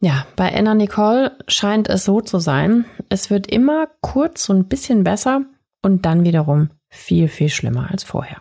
[0.00, 2.84] Ja, bei Anna Nicole scheint es so zu sein.
[3.08, 5.42] Es wird immer kurz so ein bisschen besser
[5.82, 8.38] und dann wiederum viel, viel schlimmer als vorher.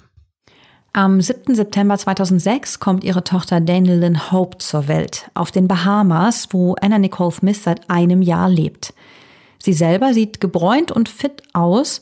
[0.93, 1.55] Am 7.
[1.55, 7.31] September 2006 kommt ihre Tochter Daniel Hope zur Welt auf den Bahamas, wo Anna Nicole
[7.31, 8.93] Smith seit einem Jahr lebt.
[9.61, 12.01] Sie selber sieht gebräunt und fit aus,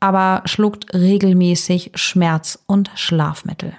[0.00, 3.72] aber schluckt regelmäßig Schmerz- und Schlafmittel.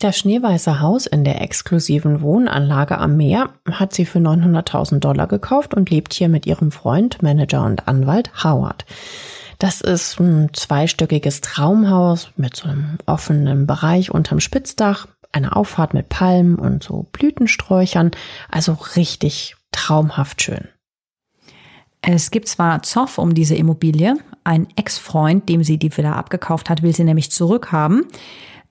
[0.00, 5.74] Das schneeweiße Haus in der exklusiven Wohnanlage am Meer hat sie für 900.000 Dollar gekauft
[5.74, 8.86] und lebt hier mit ihrem Freund, Manager und Anwalt Howard.
[9.58, 16.08] Das ist ein zweistöckiges Traumhaus mit so einem offenen Bereich unterm Spitzdach, eine Auffahrt mit
[16.08, 18.12] Palmen und so Blütensträuchern,
[18.52, 20.68] also richtig traumhaft schön.
[22.02, 24.14] Es gibt zwar Zoff um diese Immobilie,
[24.44, 28.06] ein Ex-Freund, dem sie die Villa abgekauft hat, will sie nämlich zurückhaben,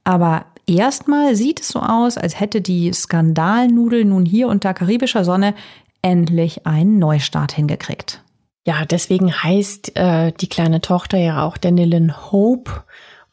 [0.05, 5.53] aber Erstmal sieht es so aus, als hätte die Skandalnudel nun hier unter karibischer Sonne
[6.01, 8.21] endlich einen Neustart hingekriegt.
[8.65, 12.83] Ja, deswegen heißt äh, die kleine Tochter ja auch Danilin Hope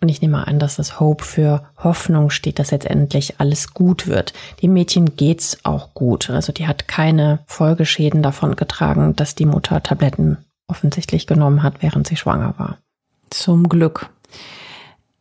[0.01, 4.07] Und ich nehme an, dass das Hope für Hoffnung steht, dass jetzt endlich alles gut
[4.07, 4.33] wird.
[4.63, 6.31] Dem Mädchen geht's auch gut.
[6.31, 10.37] Also die hat keine Folgeschäden davon getragen, dass die Mutter Tabletten
[10.69, 12.79] offensichtlich genommen hat, während sie schwanger war.
[13.31, 14.11] Zum Glück.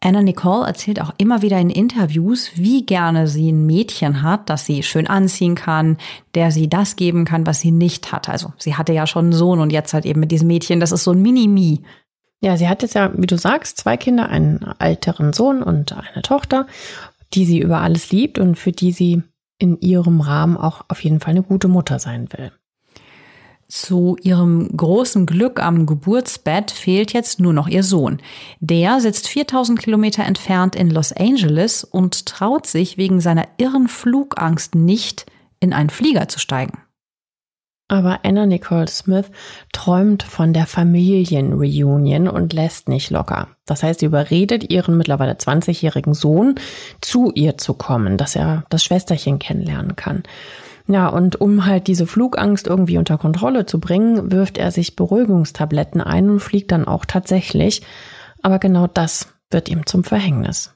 [0.04, 4.66] Anna Nicole erzählt auch immer wieder in Interviews, wie gerne sie ein Mädchen hat, das
[4.66, 5.98] sie schön anziehen kann,
[6.36, 8.28] der sie das geben kann, was sie nicht hat.
[8.28, 10.92] Also sie hatte ja schon einen Sohn und jetzt halt eben mit diesem Mädchen, das
[10.92, 11.84] ist so ein Mini-Mi.
[12.42, 16.22] Ja, sie hat jetzt ja, wie du sagst, zwei Kinder, einen älteren Sohn und eine
[16.22, 16.68] Tochter,
[17.34, 19.24] die sie über alles liebt und für die sie
[19.58, 22.52] in ihrem Rahmen auch auf jeden Fall eine gute Mutter sein will.
[23.76, 28.22] Zu ihrem großen Glück am Geburtsbett fehlt jetzt nur noch ihr Sohn.
[28.60, 34.76] Der sitzt 4000 Kilometer entfernt in Los Angeles und traut sich wegen seiner irren Flugangst
[34.76, 35.26] nicht,
[35.60, 36.84] in einen Flieger zu steigen.
[37.88, 39.32] Aber Anna Nicole Smith
[39.72, 43.48] träumt von der Familienreunion und lässt nicht locker.
[43.66, 46.60] Das heißt, sie überredet ihren mittlerweile 20-jährigen Sohn,
[47.02, 50.22] zu ihr zu kommen, dass er das Schwesterchen kennenlernen kann.
[50.88, 56.02] Ja, und um halt diese Flugangst irgendwie unter Kontrolle zu bringen, wirft er sich Beruhigungstabletten
[56.02, 57.82] ein und fliegt dann auch tatsächlich.
[58.42, 60.74] Aber genau das wird ihm zum Verhängnis.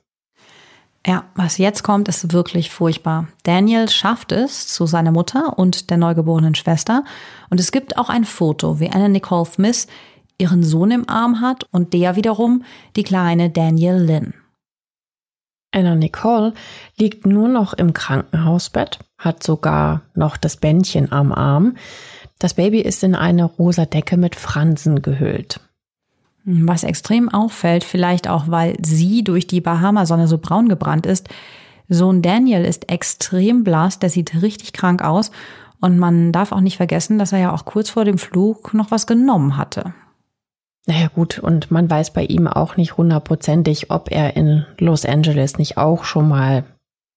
[1.06, 3.28] Ja, was jetzt kommt, ist wirklich furchtbar.
[3.44, 7.04] Daniel schafft es zu seiner Mutter und der neugeborenen Schwester.
[7.50, 9.88] Und es gibt auch ein Foto, wie Anna Nicole Smith
[10.38, 12.64] ihren Sohn im Arm hat und der wiederum
[12.96, 14.34] die kleine Daniel Lynn.
[15.78, 16.54] Anna Nicole
[16.98, 21.76] liegt nur noch im Krankenhausbett, hat sogar noch das Bändchen am Arm.
[22.40, 25.60] Das Baby ist in eine rosa Decke mit Fransen gehüllt.
[26.46, 31.30] Was extrem auffällt, vielleicht auch weil sie durch die Bahamasonne so braun gebrannt ist,
[31.90, 35.32] Sohn Daniel ist extrem blass, der sieht richtig krank aus
[35.80, 38.92] und man darf auch nicht vergessen, dass er ja auch kurz vor dem Flug noch
[38.92, 39.94] was genommen hatte.
[40.88, 45.58] Naja gut, und man weiß bei ihm auch nicht hundertprozentig, ob er in Los Angeles
[45.58, 46.64] nicht auch schon mal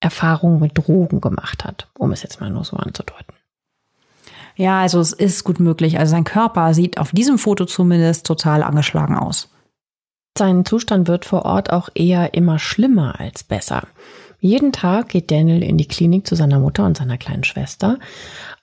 [0.01, 3.35] Erfahrungen mit Drogen gemacht hat, um es jetzt mal nur so anzudeuten.
[4.57, 6.01] Ja, also es ist gut möglich.
[6.01, 9.51] Also sein Körper sieht auf diesem Foto zumindest total angeschlagen aus.
[10.37, 13.85] Sein Zustand wird vor Ort auch eher immer schlimmer als besser.
[14.41, 17.99] Jeden Tag geht Daniel in die Klinik zu seiner Mutter und seiner kleinen Schwester.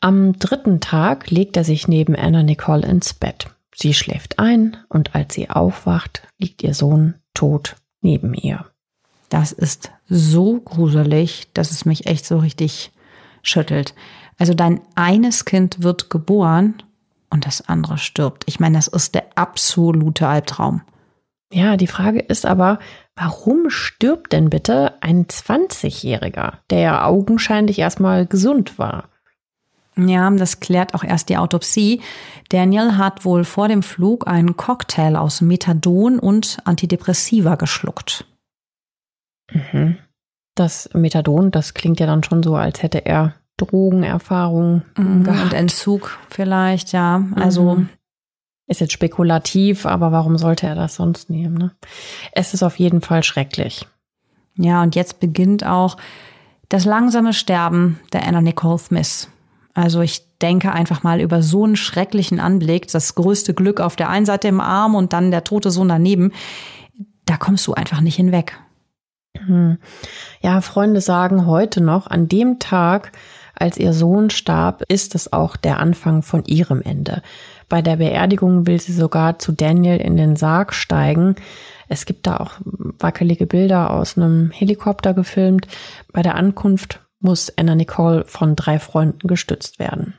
[0.02, 3.48] Am dritten Tag legt er sich neben Anna Nicole ins Bett.
[3.80, 8.66] Sie schläft ein und als sie aufwacht, liegt ihr Sohn tot neben ihr.
[9.30, 12.92] Das ist so gruselig, dass es mich echt so richtig
[13.44, 13.94] schüttelt.
[14.40, 16.82] Also dein eines Kind wird geboren
[17.30, 18.46] und das andere stirbt.
[18.48, 20.82] Ich meine, das ist der absolute Albtraum.
[21.54, 22.80] Ja, die Frage ist aber,
[23.16, 29.10] warum stirbt denn bitte ein 20-Jähriger, der ja augenscheinlich erstmal gesund war?
[29.98, 32.02] Ja, das klärt auch erst die Autopsie.
[32.50, 38.26] Daniel hat wohl vor dem Flug einen Cocktail aus Methadon und Antidepressiva geschluckt.
[39.52, 39.98] Mhm.
[40.56, 45.44] Das Methadon, das klingt ja dann schon so, als hätte er Drogenerfahrung mhm, gehabt.
[45.44, 47.24] Und Entzug vielleicht, ja.
[47.36, 47.90] Also mhm.
[48.68, 51.58] ist jetzt spekulativ, aber warum sollte er das sonst nehmen?
[51.58, 51.72] Ne?
[52.32, 53.88] Es ist auf jeden Fall schrecklich.
[54.56, 55.98] Ja, und jetzt beginnt auch
[56.70, 59.30] das langsame Sterben der Anna Nicole Smith.
[59.78, 64.10] Also ich denke einfach mal über so einen schrecklichen Anblick, das größte Glück auf der
[64.10, 66.32] einen Seite im Arm und dann der tote Sohn daneben,
[67.26, 68.60] da kommst du einfach nicht hinweg.
[69.38, 69.78] Hm.
[70.42, 73.12] Ja, Freunde sagen heute noch, an dem Tag,
[73.54, 77.22] als ihr Sohn starb, ist es auch der Anfang von ihrem Ende.
[77.70, 81.36] Bei der Beerdigung will sie sogar zu Daniel in den Sarg steigen.
[81.88, 85.68] Es gibt da auch wackelige Bilder aus einem Helikopter gefilmt.
[86.12, 90.16] Bei der Ankunft muss Anna Nicole von drei Freunden gestützt werden.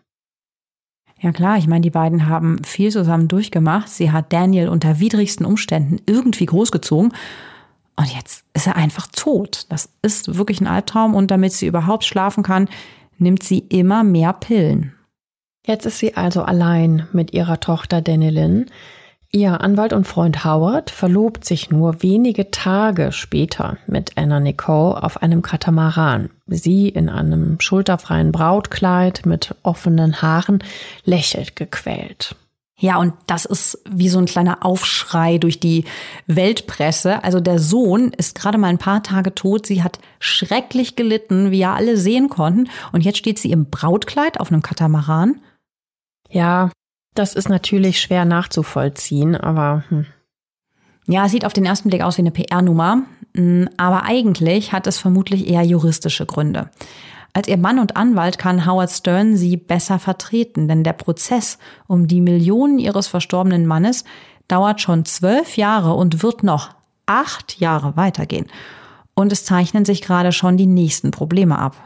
[1.20, 3.88] Ja klar, ich meine, die beiden haben viel zusammen durchgemacht.
[3.88, 7.12] Sie hat Daniel unter widrigsten Umständen irgendwie großgezogen.
[7.96, 9.66] Und jetzt ist er einfach tot.
[9.68, 11.16] Das ist wirklich ein Albtraum.
[11.16, 12.68] Und damit sie überhaupt schlafen kann,
[13.18, 14.94] nimmt sie immer mehr Pillen.
[15.66, 18.66] Jetzt ist sie also allein mit ihrer Tochter Danilyn.
[19.30, 25.20] Ihr Anwalt und Freund Howard verlobt sich nur wenige Tage später mit Anna Nicole auf
[25.22, 26.30] einem Katamaran.
[26.46, 30.64] Sie in einem schulterfreien Brautkleid mit offenen Haaren
[31.04, 32.36] lächelt gequält.
[32.80, 35.84] Ja, und das ist wie so ein kleiner Aufschrei durch die
[36.26, 37.22] Weltpresse.
[37.22, 39.66] Also der Sohn ist gerade mal ein paar Tage tot.
[39.66, 42.70] Sie hat schrecklich gelitten, wie ja alle sehen konnten.
[42.92, 45.42] Und jetzt steht sie im Brautkleid auf einem Katamaran.
[46.30, 46.70] Ja,
[47.14, 49.84] das ist natürlich schwer nachzuvollziehen, aber.
[49.88, 50.06] Hm.
[51.06, 53.04] Ja, es sieht auf den ersten Blick aus wie eine PR-Nummer,
[53.34, 56.70] hm, aber eigentlich hat es vermutlich eher juristische Gründe.
[57.32, 62.08] Als ihr Mann und Anwalt kann Howard Stern sie besser vertreten, denn der Prozess um
[62.08, 64.04] die Millionen ihres verstorbenen Mannes
[64.48, 66.70] dauert schon zwölf Jahre und wird noch
[67.06, 68.46] acht Jahre weitergehen.
[69.14, 71.76] Und es zeichnen sich gerade schon die nächsten Probleme ab.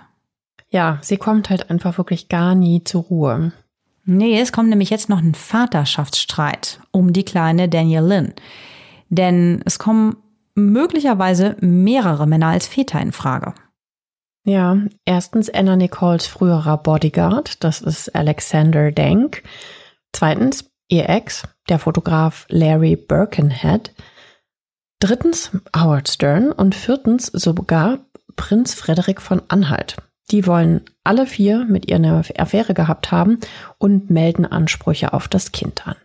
[0.70, 3.52] Ja, sie kommt halt einfach wirklich gar nie zur Ruhe.
[4.04, 8.34] Nee, es kommt nämlich jetzt noch ein Vaterschaftsstreit um die kleine Danielle Lynn.
[9.08, 10.16] Denn es kommen
[10.54, 13.54] möglicherweise mehrere Männer als Väter in Frage.
[14.44, 19.44] Ja, erstens Anna Nicoles früherer Bodyguard, das ist Alexander Denk.
[20.12, 23.94] Zweitens ihr Ex, der Fotograf Larry Birkenhead.
[24.98, 28.00] Drittens Howard Stern und viertens sogar
[28.34, 29.96] Prinz Frederik von Anhalt.
[30.32, 33.38] Die wollen alle vier mit ihr eine Affäre gehabt haben
[33.78, 35.96] und melden Ansprüche auf das Kind an.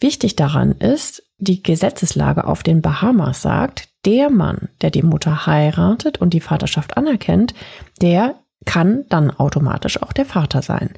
[0.00, 6.18] Wichtig daran ist, die Gesetzeslage auf den Bahamas sagt, der Mann, der die Mutter heiratet
[6.20, 7.54] und die Vaterschaft anerkennt,
[8.00, 8.34] der
[8.64, 10.90] kann dann automatisch auch der Vater sein.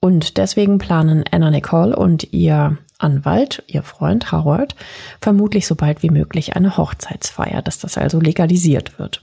[0.00, 4.76] Und deswegen planen Anna Nicole und ihr Anwalt, ihr Freund Howard,
[5.20, 9.20] vermutlich so bald wie möglich eine Hochzeitsfeier, dass das also legalisiert wird.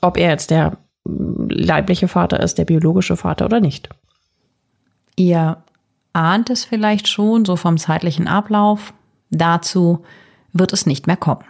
[0.00, 3.88] Ob er jetzt der leibliche Vater ist, der biologische Vater oder nicht.
[5.16, 5.62] Ihr
[6.12, 8.92] ahnt es vielleicht schon, so vom zeitlichen Ablauf.
[9.30, 10.04] Dazu
[10.52, 11.44] wird es nicht mehr kommen.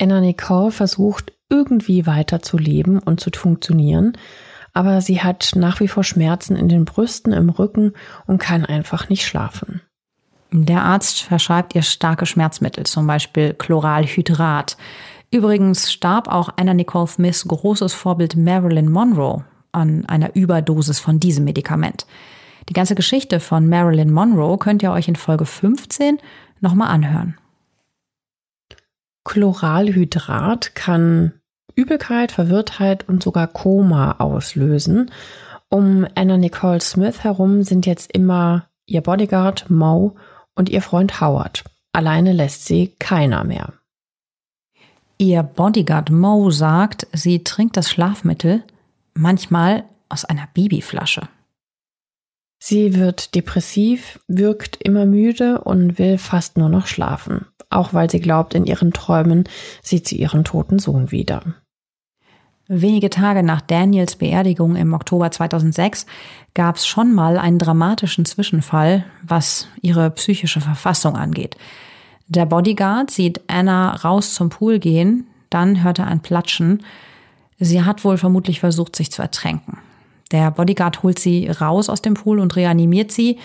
[0.00, 4.12] Anna Nicole versucht irgendwie weiterzuleben und zu funktionieren,
[4.72, 7.94] aber sie hat nach wie vor Schmerzen in den Brüsten, im Rücken
[8.26, 9.80] und kann einfach nicht schlafen.
[10.50, 14.76] Der Arzt verschreibt ihr starke Schmerzmittel, zum Beispiel Chloralhydrat.
[15.30, 21.44] Übrigens starb auch Anna Nicole Smiths großes Vorbild Marilyn Monroe an einer Überdosis von diesem
[21.44, 22.06] Medikament.
[22.68, 26.18] Die ganze Geschichte von Marilyn Monroe könnt ihr euch in Folge 15
[26.60, 27.36] nochmal anhören.
[29.24, 31.34] Chloralhydrat kann
[31.74, 35.10] Übelkeit, Verwirrtheit und sogar Koma auslösen.
[35.68, 40.16] Um Anna Nicole Smith herum sind jetzt immer ihr Bodyguard Mo
[40.54, 41.64] und ihr Freund Howard.
[41.92, 43.74] Alleine lässt sie keiner mehr.
[45.20, 48.62] Ihr Bodyguard Mo sagt, sie trinkt das Schlafmittel
[49.14, 51.28] manchmal aus einer Babyflasche.
[52.60, 58.20] Sie wird depressiv, wirkt immer müde und will fast nur noch schlafen, auch weil sie
[58.20, 59.44] glaubt, in ihren Träumen
[59.82, 61.42] sieht sie ihren toten Sohn wieder.
[62.68, 66.06] Wenige Tage nach Daniels Beerdigung im Oktober 2006
[66.54, 71.56] gab es schon mal einen dramatischen Zwischenfall, was ihre psychische Verfassung angeht.
[72.28, 76.82] Der Bodyguard sieht Anna raus zum Pool gehen, dann hört er ein Platschen.
[77.58, 79.78] Sie hat wohl vermutlich versucht, sich zu ertränken.
[80.30, 83.38] Der Bodyguard holt sie raus aus dem Pool und reanimiert sie.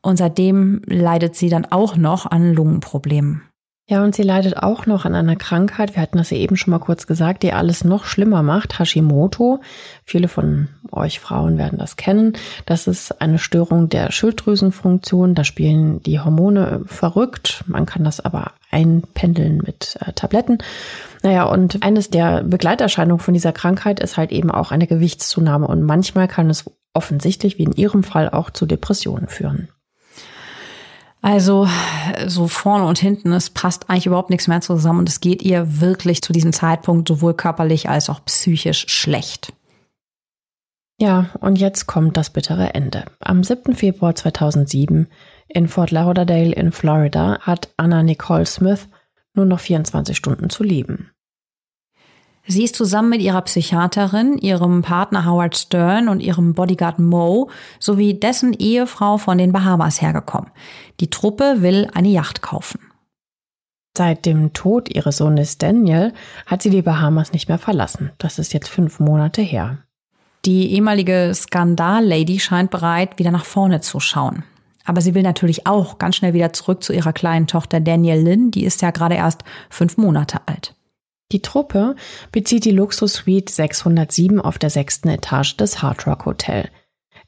[0.00, 3.42] Und seitdem leidet sie dann auch noch an Lungenproblemen.
[3.90, 6.70] Ja, und sie leidet auch noch an einer Krankheit, wir hatten das ja eben schon
[6.70, 9.58] mal kurz gesagt, die alles noch schlimmer macht, Hashimoto.
[10.04, 12.34] Viele von euch Frauen werden das kennen.
[12.66, 18.52] Das ist eine Störung der Schilddrüsenfunktion, da spielen die Hormone verrückt, man kann das aber
[18.70, 20.58] einpendeln mit äh, Tabletten.
[21.24, 25.82] Naja, und eines der Begleiterscheinungen von dieser Krankheit ist halt eben auch eine Gewichtszunahme und
[25.82, 29.68] manchmal kann es offensichtlich, wie in ihrem Fall, auch zu Depressionen führen.
[31.22, 31.68] Also
[32.26, 35.80] so vorne und hinten, es passt eigentlich überhaupt nichts mehr zusammen und es geht ihr
[35.80, 39.52] wirklich zu diesem Zeitpunkt sowohl körperlich als auch psychisch schlecht.
[40.98, 43.04] Ja, und jetzt kommt das bittere Ende.
[43.20, 43.74] Am 7.
[43.74, 45.08] Februar 2007
[45.48, 48.86] in Fort Lauderdale in Florida hat Anna Nicole Smith
[49.34, 51.10] nur noch 24 Stunden zu leben.
[52.50, 57.48] Sie ist zusammen mit ihrer Psychiaterin, ihrem Partner Howard Stern und ihrem Bodyguard Mo
[57.78, 60.50] sowie dessen Ehefrau von den Bahamas hergekommen.
[60.98, 62.80] Die Truppe will eine Yacht kaufen.
[63.96, 66.12] Seit dem Tod ihres Sohnes Daniel
[66.44, 68.10] hat sie die Bahamas nicht mehr verlassen.
[68.18, 69.78] Das ist jetzt fünf Monate her.
[70.44, 74.42] Die ehemalige Skandal-Lady scheint bereit, wieder nach vorne zu schauen.
[74.84, 78.50] Aber sie will natürlich auch ganz schnell wieder zurück zu ihrer kleinen Tochter Danielle Lynn,
[78.50, 80.74] die ist ja gerade erst fünf Monate alt.
[81.32, 81.94] Die Truppe
[82.32, 86.68] bezieht die Luxus-Suite 607 auf der sechsten Etage des Hard Rock Hotel.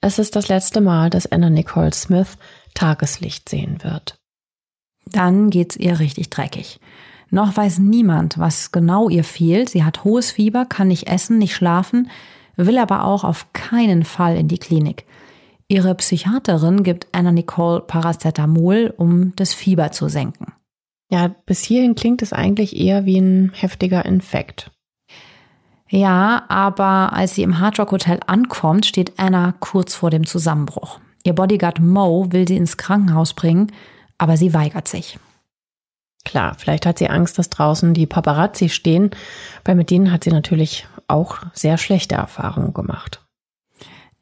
[0.01, 2.37] Es ist das letzte Mal, dass Anna Nicole Smith
[2.75, 4.19] Tageslicht sehen wird.
[5.07, 6.81] Dann geht's ihr richtig dreckig.
[7.31, 9.71] Noch weiß niemand, was genau ihr fehlt.
[9.71, 12.11] Sie hat hohes Fieber, kann nicht essen, nicht schlafen,
[12.57, 15.07] will aber auch auf keinen Fall in die Klinik.
[15.69, 20.53] Ihre Psychiaterin gibt Anna Nicole Paracetamol, um das Fieber zu senken.
[21.13, 24.71] Ja, bis hierhin klingt es eigentlich eher wie ein heftiger Infekt.
[25.91, 31.01] Ja, aber als sie im Hard Rock Hotel ankommt, steht Anna kurz vor dem Zusammenbruch.
[31.23, 33.71] Ihr Bodyguard Mo will sie ins Krankenhaus bringen,
[34.17, 35.19] aber sie weigert sich.
[36.25, 39.11] Klar, vielleicht hat sie Angst, dass draußen die Paparazzi stehen,
[39.67, 43.21] weil mit denen hat sie natürlich auch sehr schlechte Erfahrungen gemacht.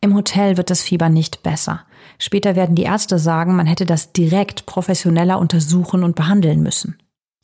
[0.00, 1.84] Im Hotel wird das Fieber nicht besser.
[2.22, 6.98] Später werden die Ärzte sagen, man hätte das direkt professioneller untersuchen und behandeln müssen.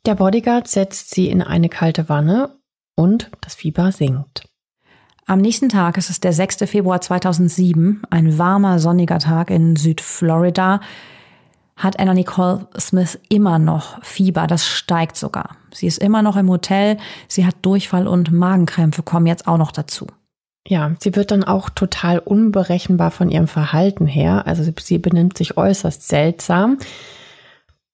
[0.05, 2.55] Der Bodyguard setzt sie in eine kalte Wanne
[2.95, 4.47] und das Fieber sinkt.
[5.25, 6.69] Am nächsten Tag ist es der 6.
[6.69, 10.79] Februar 2007, ein warmer, sonniger Tag in Südflorida,
[11.75, 15.57] hat Anna Nicole Smith immer noch Fieber, das steigt sogar.
[15.73, 16.97] Sie ist immer noch im Hotel,
[17.27, 20.07] sie hat Durchfall und Magenkrämpfe kommen jetzt auch noch dazu.
[20.69, 24.45] Ja, sie wird dann auch total unberechenbar von ihrem Verhalten her.
[24.47, 26.77] Also sie benimmt sich äußerst seltsam.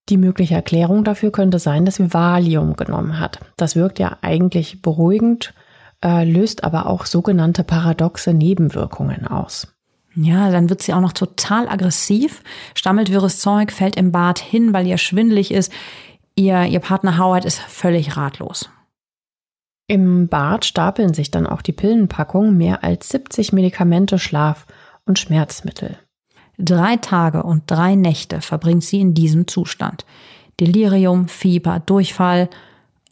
[0.09, 3.39] Die mögliche Erklärung dafür könnte sein, dass sie Valium genommen hat.
[3.57, 5.53] Das wirkt ja eigentlich beruhigend,
[6.03, 9.67] äh, löst aber auch sogenannte paradoxe Nebenwirkungen aus.
[10.15, 12.43] Ja, dann wird sie auch noch total aggressiv,
[12.75, 15.71] stammelt wirres Zeug, fällt im Bad hin, weil ihr schwindelig ist.
[16.35, 18.69] Ihr, ihr Partner Howard ist völlig ratlos.
[19.87, 24.65] Im Bad stapeln sich dann auch die Pillenpackungen, mehr als 70 Medikamente, Schlaf
[25.05, 25.97] und Schmerzmittel.
[26.57, 30.05] Drei Tage und drei Nächte verbringt sie in diesem Zustand.
[30.59, 32.49] Delirium, Fieber, Durchfall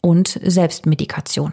[0.00, 1.52] und Selbstmedikation.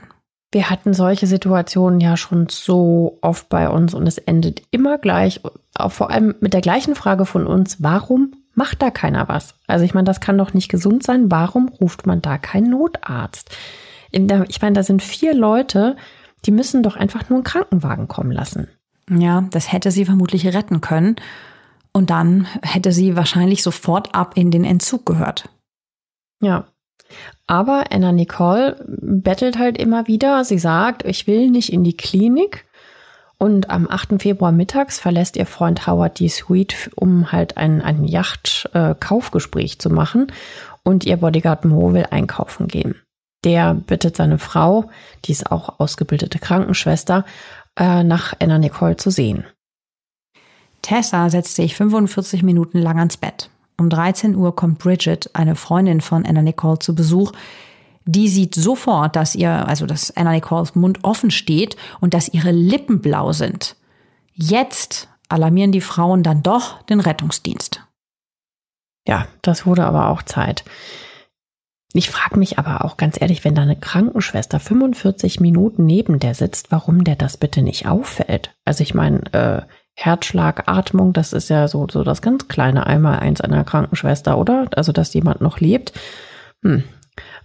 [0.52, 5.42] Wir hatten solche Situationen ja schon so oft bei uns und es endet immer gleich,
[5.76, 9.56] auch vor allem mit der gleichen Frage von uns, warum macht da keiner was?
[9.68, 11.30] Also ich meine, das kann doch nicht gesund sein.
[11.30, 13.56] Warum ruft man da keinen Notarzt?
[14.12, 15.96] Ich meine, da sind vier Leute,
[16.46, 18.68] die müssen doch einfach nur einen Krankenwagen kommen lassen.
[19.10, 21.16] Ja, das hätte sie vermutlich retten können.
[21.92, 25.50] Und dann hätte sie wahrscheinlich sofort ab in den Entzug gehört.
[26.42, 26.68] Ja.
[27.48, 30.44] Aber Anna Nicole bettelt halt immer wieder.
[30.44, 32.66] Sie sagt, ich will nicht in die Klinik.
[33.40, 34.22] Und am 8.
[34.22, 40.28] Februar mittags verlässt ihr Freund Howard die Suite, um halt ein, ein Yacht-Kaufgespräch zu machen.
[40.84, 42.96] Und ihr Bodyguard Mo will einkaufen gehen.
[43.44, 44.90] Der bittet seine Frau,
[45.26, 47.26] die ist auch ausgebildete Krankenschwester,
[47.78, 49.46] äh, nach Anna Nicole zu sehen.
[50.82, 53.50] Tessa setzt sich 45 Minuten lang ans Bett.
[53.78, 57.32] Um 13 Uhr kommt Bridget, eine Freundin von Anna Nicole, zu Besuch.
[58.06, 62.52] Die sieht sofort, dass ihr, also dass Anna Nicoles Mund offen steht und dass ihre
[62.52, 63.76] Lippen blau sind.
[64.34, 67.84] Jetzt alarmieren die Frauen dann doch den Rettungsdienst.
[69.08, 70.66] Ja, das wurde aber auch Zeit.
[71.94, 76.36] Ich frage mich aber auch ganz ehrlich, wenn da eine Krankenschwester 45 Minuten neben der
[76.36, 78.54] sitzt, warum der das bitte nicht auffällt?
[78.64, 79.62] Also ich meine, äh,
[79.96, 84.68] Herzschlag, Atmung, das ist ja so, so das ganz kleine Einmal-Eins einer Krankenschwester, oder?
[84.76, 85.92] Also, dass jemand noch lebt.
[86.64, 86.84] Hm.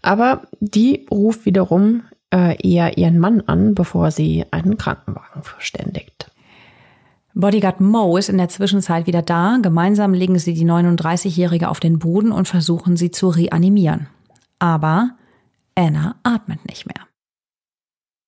[0.03, 6.31] Aber die ruft wiederum äh, eher ihren Mann an, bevor sie einen Krankenwagen verständigt.
[7.35, 9.59] Bodyguard Mo ist in der Zwischenzeit wieder da.
[9.61, 14.07] Gemeinsam legen sie die 39-Jährige auf den Boden und versuchen sie zu reanimieren.
[14.65, 15.11] Aber
[15.75, 17.07] Anna atmet nicht mehr.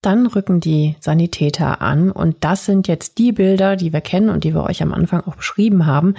[0.03, 4.45] Dann rücken die Sanitäter an und das sind jetzt die Bilder, die wir kennen und
[4.45, 6.15] die wir euch am Anfang auch beschrieben haben.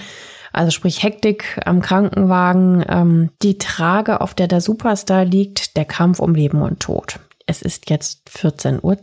[0.51, 6.17] Also sprich Hektik am Krankenwagen, ähm, die Trage, auf der der Superstar liegt, der Kampf
[6.17, 7.19] um Leben und Tod.
[7.45, 8.97] Es ist jetzt 14.10 Uhr.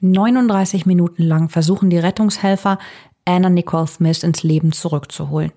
[0.00, 2.78] 39 Minuten lang versuchen die Rettungshelfer,
[3.24, 5.50] Anna Nicole Smith ins Leben zurückzuholen.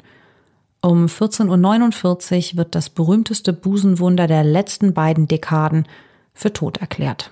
[0.83, 5.87] Um 14.49 Uhr wird das berühmteste Busenwunder der letzten beiden Dekaden
[6.33, 7.31] für tot erklärt.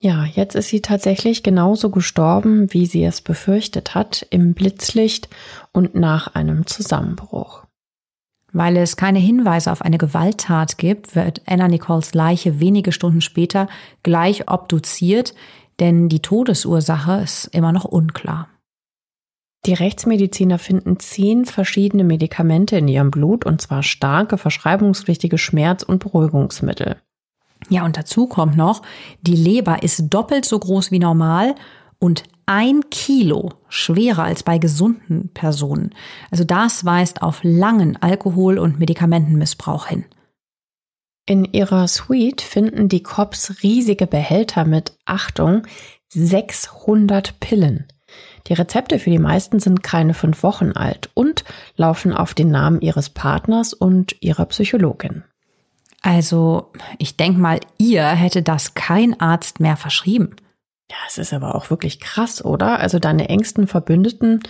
[0.00, 5.28] Ja, jetzt ist sie tatsächlich genauso gestorben, wie sie es befürchtet hat, im Blitzlicht
[5.72, 7.64] und nach einem Zusammenbruch.
[8.52, 13.68] Weil es keine Hinweise auf eine Gewalttat gibt, wird Anna Nicoles Leiche wenige Stunden später
[14.02, 15.34] gleich obduziert,
[15.80, 18.48] denn die Todesursache ist immer noch unklar.
[19.66, 25.98] Die Rechtsmediziner finden zehn verschiedene Medikamente in ihrem Blut, und zwar starke, verschreibungspflichtige Schmerz- und
[25.98, 26.96] Beruhigungsmittel.
[27.68, 28.82] Ja, und dazu kommt noch,
[29.20, 31.54] die Leber ist doppelt so groß wie normal
[31.98, 35.94] und ein Kilo schwerer als bei gesunden Personen.
[36.30, 40.06] Also das weist auf langen Alkohol- und Medikamentenmissbrauch hin.
[41.26, 45.66] In ihrer Suite finden die Cops riesige Behälter mit, Achtung,
[46.08, 47.86] 600 Pillen.
[48.48, 51.44] Die Rezepte für die meisten sind keine fünf Wochen alt und
[51.76, 55.24] laufen auf den Namen ihres Partners und ihrer Psychologin.
[56.00, 60.36] Also, ich denke mal, ihr hätte das kein Arzt mehr verschrieben.
[60.90, 62.80] Ja, es ist aber auch wirklich krass, oder?
[62.80, 64.40] Also deine engsten Verbündeten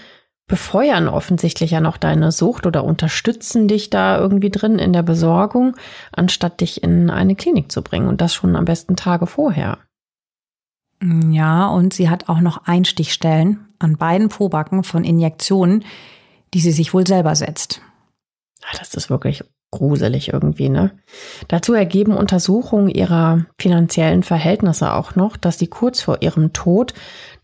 [0.47, 5.77] befeuern offensichtlich ja noch deine Sucht oder unterstützen dich da irgendwie drin in der Besorgung,
[6.13, 9.79] anstatt dich in eine Klinik zu bringen und das schon am besten Tage vorher.
[11.03, 15.85] Ja, und sie hat auch noch Einstichstellen an beiden Pobacken von Injektionen,
[16.55, 17.81] die sie sich wohl selber setzt.
[18.79, 20.93] Das ist wirklich gruselig irgendwie, ne?
[21.49, 26.95] Dazu ergeben Untersuchungen ihrer finanziellen Verhältnisse auch noch, dass sie kurz vor ihrem Tod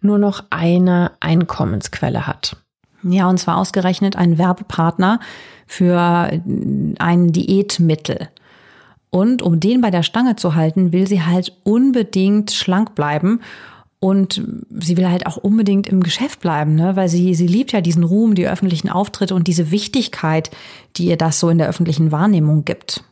[0.00, 2.56] nur noch eine Einkommensquelle hat.
[3.02, 5.20] Ja, und zwar ausgerechnet ein Werbepartner
[5.66, 8.28] für ein Diätmittel.
[9.10, 13.40] Und um den bei der Stange zu halten, will sie halt unbedingt schlank bleiben.
[14.04, 16.94] Und sie will halt auch unbedingt im Geschäft bleiben, ne?
[16.94, 20.50] weil sie, sie liebt ja diesen Ruhm, die öffentlichen Auftritte und diese Wichtigkeit,
[20.96, 23.02] die ihr das so in der öffentlichen Wahrnehmung gibt.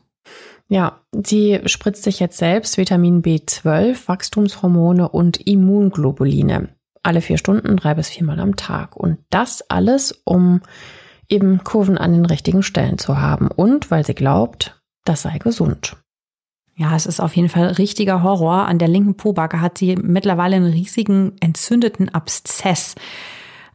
[0.69, 6.69] Ja, sie spritzt sich jetzt selbst Vitamin B12, Wachstumshormone und Immunglobuline.
[7.03, 8.95] Alle vier Stunden, drei bis viermal am Tag.
[8.95, 10.61] Und das alles, um
[11.27, 13.49] eben Kurven an den richtigen Stellen zu haben.
[13.49, 15.97] Und weil sie glaubt, das sei gesund.
[16.75, 18.67] Ja, es ist auf jeden Fall richtiger Horror.
[18.67, 22.95] An der linken Pobacke hat sie mittlerweile einen riesigen entzündeten Abszess.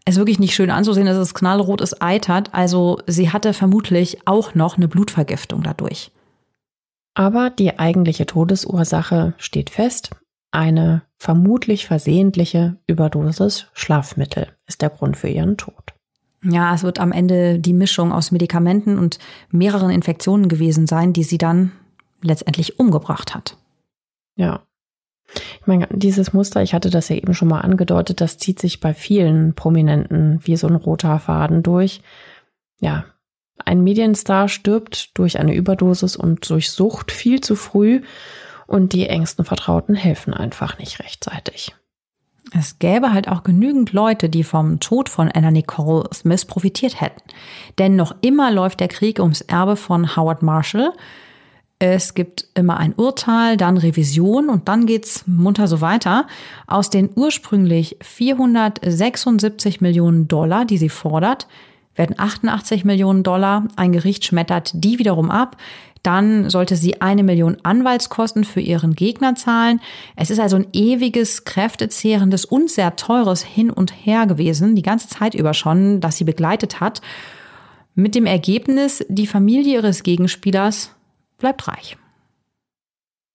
[0.06, 2.54] Es ist wirklich nicht schön anzusehen, dass es knallrot ist, eitert.
[2.54, 6.12] Also sie hatte vermutlich auch noch eine Blutvergiftung dadurch.
[7.14, 10.12] Aber die eigentliche Todesursache steht fest.
[10.52, 15.94] Eine vermutlich versehentliche Überdosis Schlafmittel ist der Grund für ihren Tod.
[16.44, 19.20] Ja, es wird am Ende die Mischung aus Medikamenten und
[19.52, 21.72] mehreren Infektionen gewesen sein, die sie dann
[22.22, 23.58] letztendlich umgebracht hat.
[24.36, 24.62] Ja.
[25.60, 28.80] Ich meine, dieses Muster, ich hatte das ja eben schon mal angedeutet, das zieht sich
[28.80, 32.02] bei vielen Prominenten wie so ein roter Faden durch.
[32.80, 33.06] Ja,
[33.66, 38.02] ein Medienstar stirbt durch eine Überdosis und durch Sucht viel zu früh
[38.68, 41.76] und die engsten Vertrauten helfen einfach nicht rechtzeitig.
[42.58, 47.22] Es gäbe halt auch genügend Leute, die vom Tod von Anna Nicole Smith profitiert hätten.
[47.78, 50.94] Denn noch immer läuft der Krieg ums Erbe von Howard Marshall.
[51.80, 56.26] Es gibt immer ein Urteil, dann Revision und dann geht's munter so weiter.
[56.66, 61.48] Aus den ursprünglich 476 Millionen Dollar, die sie fordert,
[61.96, 63.68] werden 88 Millionen Dollar.
[63.76, 65.58] Ein Gericht schmettert die wiederum ab.
[66.02, 69.80] Dann sollte sie eine Million Anwaltskosten für ihren Gegner zahlen.
[70.16, 75.10] Es ist also ein ewiges, kräftezehrendes und sehr teures Hin und Her gewesen, die ganze
[75.10, 77.02] Zeit über schon, das sie begleitet hat.
[77.94, 80.92] Mit dem Ergebnis, die Familie ihres Gegenspielers
[81.38, 81.98] bleibt reich.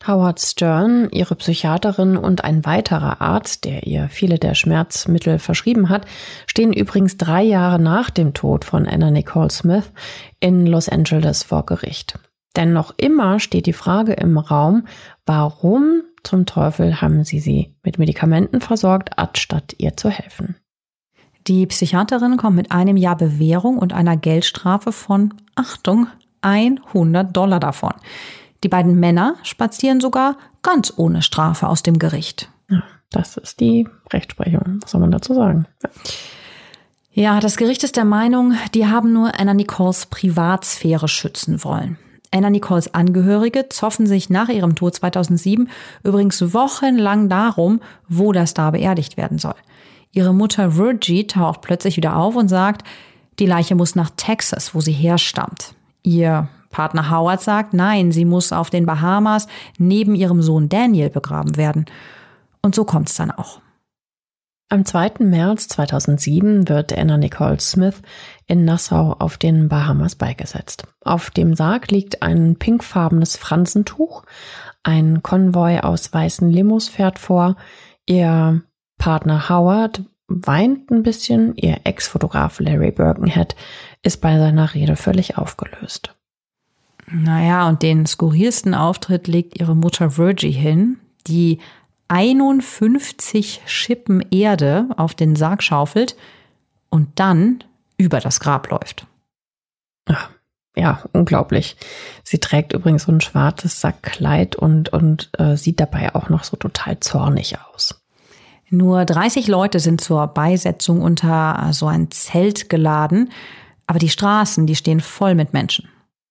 [0.07, 6.07] Howard Stern, ihre Psychiaterin und ein weiterer Arzt, der ihr viele der Schmerzmittel verschrieben hat,
[6.46, 9.92] stehen übrigens drei Jahre nach dem Tod von Anna Nicole Smith
[10.40, 12.18] in Los Angeles vor Gericht.
[12.57, 14.86] Denn noch immer steht die Frage im Raum,
[15.24, 20.57] warum zum Teufel haben sie sie mit Medikamenten versorgt, anstatt ihr zu helfen.
[21.48, 26.07] Die Psychiaterin kommt mit einem Jahr Bewährung und einer Geldstrafe von, Achtung,
[26.43, 27.95] 100 Dollar davon.
[28.62, 32.49] Die beiden Männer spazieren sogar ganz ohne Strafe aus dem Gericht.
[33.11, 34.78] Das ist die Rechtsprechung.
[34.82, 35.66] Was soll man dazu sagen?
[35.82, 35.90] Ja.
[37.14, 41.99] Ja, das Gericht ist der Meinung, die haben nur Anna Nicoles Privatsphäre schützen wollen.
[42.30, 45.68] Anna Nicoles Angehörige zoffen sich nach ihrem Tod 2007
[46.05, 49.57] übrigens wochenlang darum, wo der Star beerdigt werden soll.
[50.12, 52.86] Ihre Mutter Virgie taucht plötzlich wieder auf und sagt,
[53.38, 55.74] die Leiche muss nach Texas, wo sie herstammt.
[56.03, 59.46] Ihr Partner Howard sagt, nein, sie muss auf den Bahamas
[59.78, 61.86] neben ihrem Sohn Daniel begraben werden.
[62.62, 63.61] Und so kommt es dann auch.
[64.72, 65.16] Am 2.
[65.18, 68.00] März 2007 wird Anna Nicole Smith
[68.46, 70.84] in Nassau auf den Bahamas beigesetzt.
[71.03, 74.22] Auf dem Sarg liegt ein pinkfarbenes Fransentuch.
[74.82, 77.57] Ein Konvoi aus weißen Limos fährt vor.
[78.07, 78.62] Ihr
[78.96, 81.55] Partner Howard weint ein bisschen.
[81.57, 83.55] Ihr Ex-Fotograf Larry Birkenhead
[84.03, 86.14] ist bei seiner Rede völlig aufgelöst.
[87.07, 91.59] Naja, und den skurrilsten Auftritt legt ihre Mutter Virgie hin, die
[92.09, 96.16] 51 Schippen Erde auf den Sarg schaufelt
[96.90, 97.64] und dann
[97.96, 99.07] über das Grab läuft.
[100.74, 101.76] Ja, unglaublich.
[102.24, 106.57] Sie trägt übrigens so ein schwarzes Sackkleid und, und äh, sieht dabei auch noch so
[106.57, 108.03] total zornig aus.
[108.70, 113.30] Nur 30 Leute sind zur Beisetzung unter so ein Zelt geladen,
[113.93, 115.86] aber die Straßen, die stehen voll mit Menschen.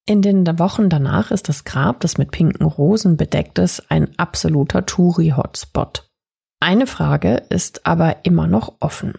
[0.07, 4.87] In den Wochen danach ist das Grab, das mit pinken Rosen bedeckt ist, ein absoluter
[4.87, 6.09] Touri-Hotspot.
[6.59, 9.13] Eine Frage ist aber immer noch offen.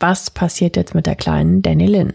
[0.00, 2.14] Was passiert jetzt mit der kleinen Danny Lynn?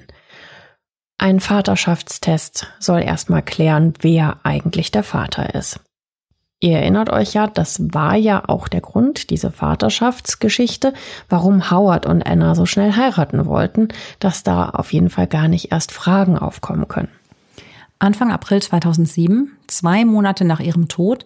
[1.17, 5.79] Ein Vaterschaftstest soll erstmal klären, wer eigentlich der Vater ist.
[6.61, 10.93] Ihr erinnert euch ja, das war ja auch der Grund, diese Vaterschaftsgeschichte,
[11.29, 13.87] warum Howard und Anna so schnell heiraten wollten,
[14.19, 17.07] dass da auf jeden Fall gar nicht erst Fragen aufkommen können.
[17.97, 21.23] Anfang April 2007, zwei Monate nach ihrem Tod,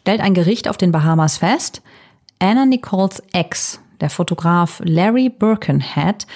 [0.00, 1.82] stellt ein Gericht auf den Bahamas fest,
[2.38, 6.26] Anna Nicoles Ex, der Fotograf Larry Birkenhead,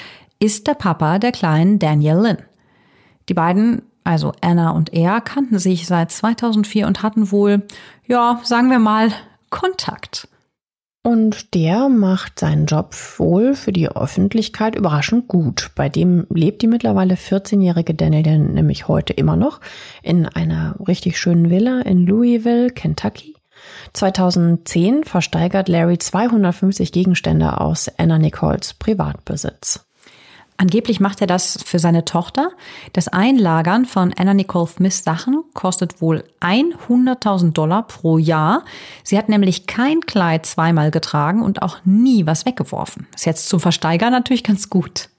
[0.41, 2.39] ist der Papa der kleinen Danielle Lynn.
[3.29, 7.63] Die beiden, also Anna und er, kannten sich seit 2004 und hatten wohl,
[8.07, 9.13] ja, sagen wir mal,
[9.51, 10.29] Kontakt.
[11.05, 15.73] Und der macht seinen Job wohl für die Öffentlichkeit überraschend gut.
[15.75, 19.61] Bei dem lebt die mittlerweile 14-jährige Daniel nämlich heute immer noch
[20.03, 23.37] in einer richtig schönen Villa in Louisville, Kentucky.
[23.93, 29.88] 2010 versteigert Larry 250 Gegenstände aus Anna Nichols Privatbesitz.
[30.61, 32.51] Angeblich macht er das für seine Tochter.
[32.93, 38.65] Das Einlagern von Anna Nicole Smiths Sachen kostet wohl 100.000 Dollar pro Jahr.
[39.05, 43.07] Sie hat nämlich kein Kleid zweimal getragen und auch nie was weggeworfen.
[43.15, 45.11] Ist jetzt zum Versteigern natürlich ganz gut.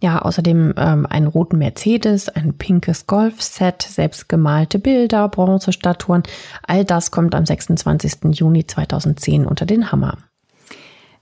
[0.00, 6.24] Ja, außerdem ähm, einen roten Mercedes, ein pinkes Golfset, selbstgemalte Bilder, Bronzestatuen.
[6.66, 8.32] All das kommt am 26.
[8.32, 10.18] Juni 2010 unter den Hammer.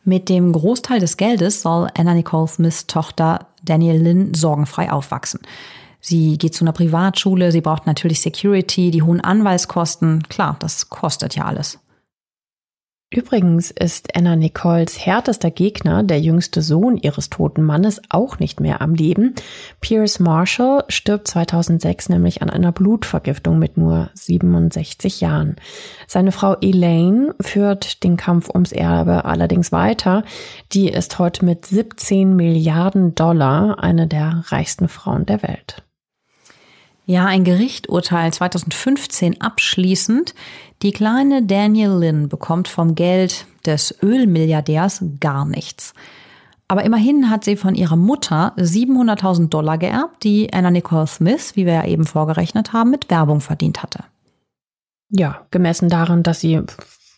[0.04, 5.40] Mit dem Großteil des Geldes soll Anna Nicole Smiths Tochter Daniel Lynn sorgenfrei aufwachsen.
[6.00, 10.22] Sie geht zu einer Privatschule, sie braucht natürlich Security, die hohen Anwaltskosten.
[10.28, 11.78] Klar, das kostet ja alles.
[13.10, 18.80] Übrigens ist Anna Nicoles härtester Gegner, der jüngste Sohn ihres toten Mannes, auch nicht mehr
[18.80, 19.34] am Leben.
[19.80, 25.56] Pierce Marshall stirbt 2006 nämlich an einer Blutvergiftung mit nur 67 Jahren.
[26.08, 30.24] Seine Frau Elaine führt den Kampf ums Erbe allerdings weiter.
[30.72, 35.84] Die ist heute mit 17 Milliarden Dollar eine der reichsten Frauen der Welt.
[37.06, 40.34] Ja, ein Gericht urteilt 2015 abschließend,
[40.84, 45.94] die kleine Daniel Lynn bekommt vom Geld des Ölmilliardärs gar nichts.
[46.68, 51.66] Aber immerhin hat sie von ihrer Mutter 700.000 Dollar geerbt, die Anna Nicole Smith, wie
[51.66, 54.04] wir ja eben vorgerechnet haben, mit Werbung verdient hatte.
[55.10, 56.60] Ja, gemessen daran, dass sie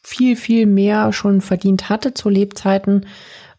[0.03, 3.07] viel, viel mehr schon verdient hatte zu Lebzeiten,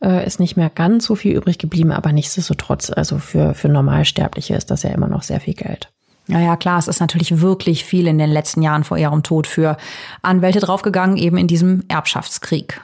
[0.02, 4.56] äh, ist nicht mehr ganz so viel übrig geblieben, aber nichtsdestotrotz, also für, für Normalsterbliche
[4.56, 5.92] ist das ja immer noch sehr viel Geld.
[6.28, 9.48] Ja, ja, klar, es ist natürlich wirklich viel in den letzten Jahren vor ihrem Tod
[9.48, 9.78] für
[10.22, 12.82] Anwälte draufgegangen, eben in diesem Erbschaftskrieg.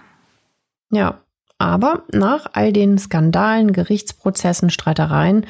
[0.92, 1.20] Ja,
[1.58, 5.46] aber nach all den Skandalen, Gerichtsprozessen, Streitereien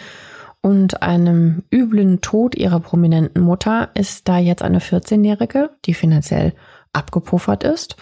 [0.62, 6.54] und einem üblen Tod ihrer prominenten Mutter ist da jetzt eine 14-Jährige, die finanziell
[6.94, 7.98] abgepuffert ist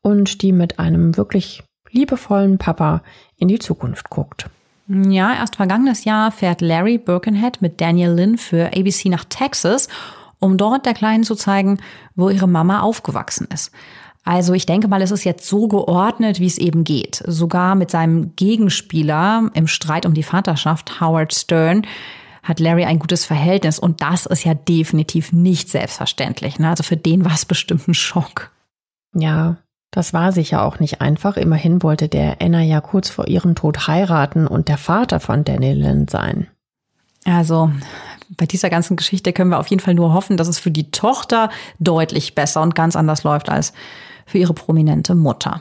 [0.00, 3.02] und die mit einem wirklich liebevollen Papa
[3.36, 4.48] in die Zukunft guckt.
[4.86, 9.88] Ja, erst vergangenes Jahr fährt Larry Birkenhead mit Daniel Lynn für ABC nach Texas,
[10.40, 11.78] um dort der Kleinen zu zeigen,
[12.14, 13.72] wo ihre Mama aufgewachsen ist.
[14.24, 17.22] Also ich denke mal, es ist jetzt so geordnet, wie es eben geht.
[17.26, 21.86] Sogar mit seinem Gegenspieler im Streit um die Vaterschaft, Howard Stern,
[22.42, 23.78] hat Larry ein gutes Verhältnis.
[23.78, 26.58] Und das ist ja definitiv nicht selbstverständlich.
[26.58, 26.70] Ne?
[26.70, 28.50] Also für den war es bestimmt ein Schock.
[29.14, 29.56] Ja,
[29.94, 31.36] das war sicher auch nicht einfach.
[31.36, 36.08] Immerhin wollte der Anna ja kurz vor ihrem Tod heiraten und der Vater von Danielin
[36.08, 36.48] sein.
[37.24, 37.70] Also,
[38.36, 40.90] bei dieser ganzen Geschichte können wir auf jeden Fall nur hoffen, dass es für die
[40.90, 43.72] Tochter deutlich besser und ganz anders läuft als
[44.26, 45.60] für ihre prominente Mutter.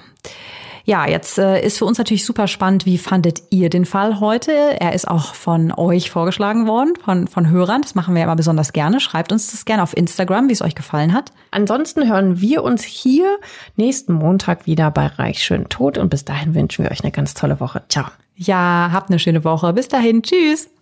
[0.86, 4.52] Ja, jetzt äh, ist für uns natürlich super spannend, wie fandet ihr den Fall heute?
[4.52, 7.82] Er ist auch von euch vorgeschlagen worden, von, von Hörern.
[7.82, 9.00] Das machen wir immer besonders gerne.
[9.00, 11.32] Schreibt uns das gerne auf Instagram, wie es euch gefallen hat.
[11.52, 13.38] Ansonsten hören wir uns hier
[13.78, 17.34] nächsten Montag wieder bei Reich schön tot und bis dahin wünschen wir euch eine ganz
[17.34, 17.84] tolle Woche.
[17.88, 18.06] Ciao.
[18.36, 19.72] Ja, habt eine schöne Woche.
[19.72, 20.22] Bis dahin.
[20.22, 20.73] Tschüss.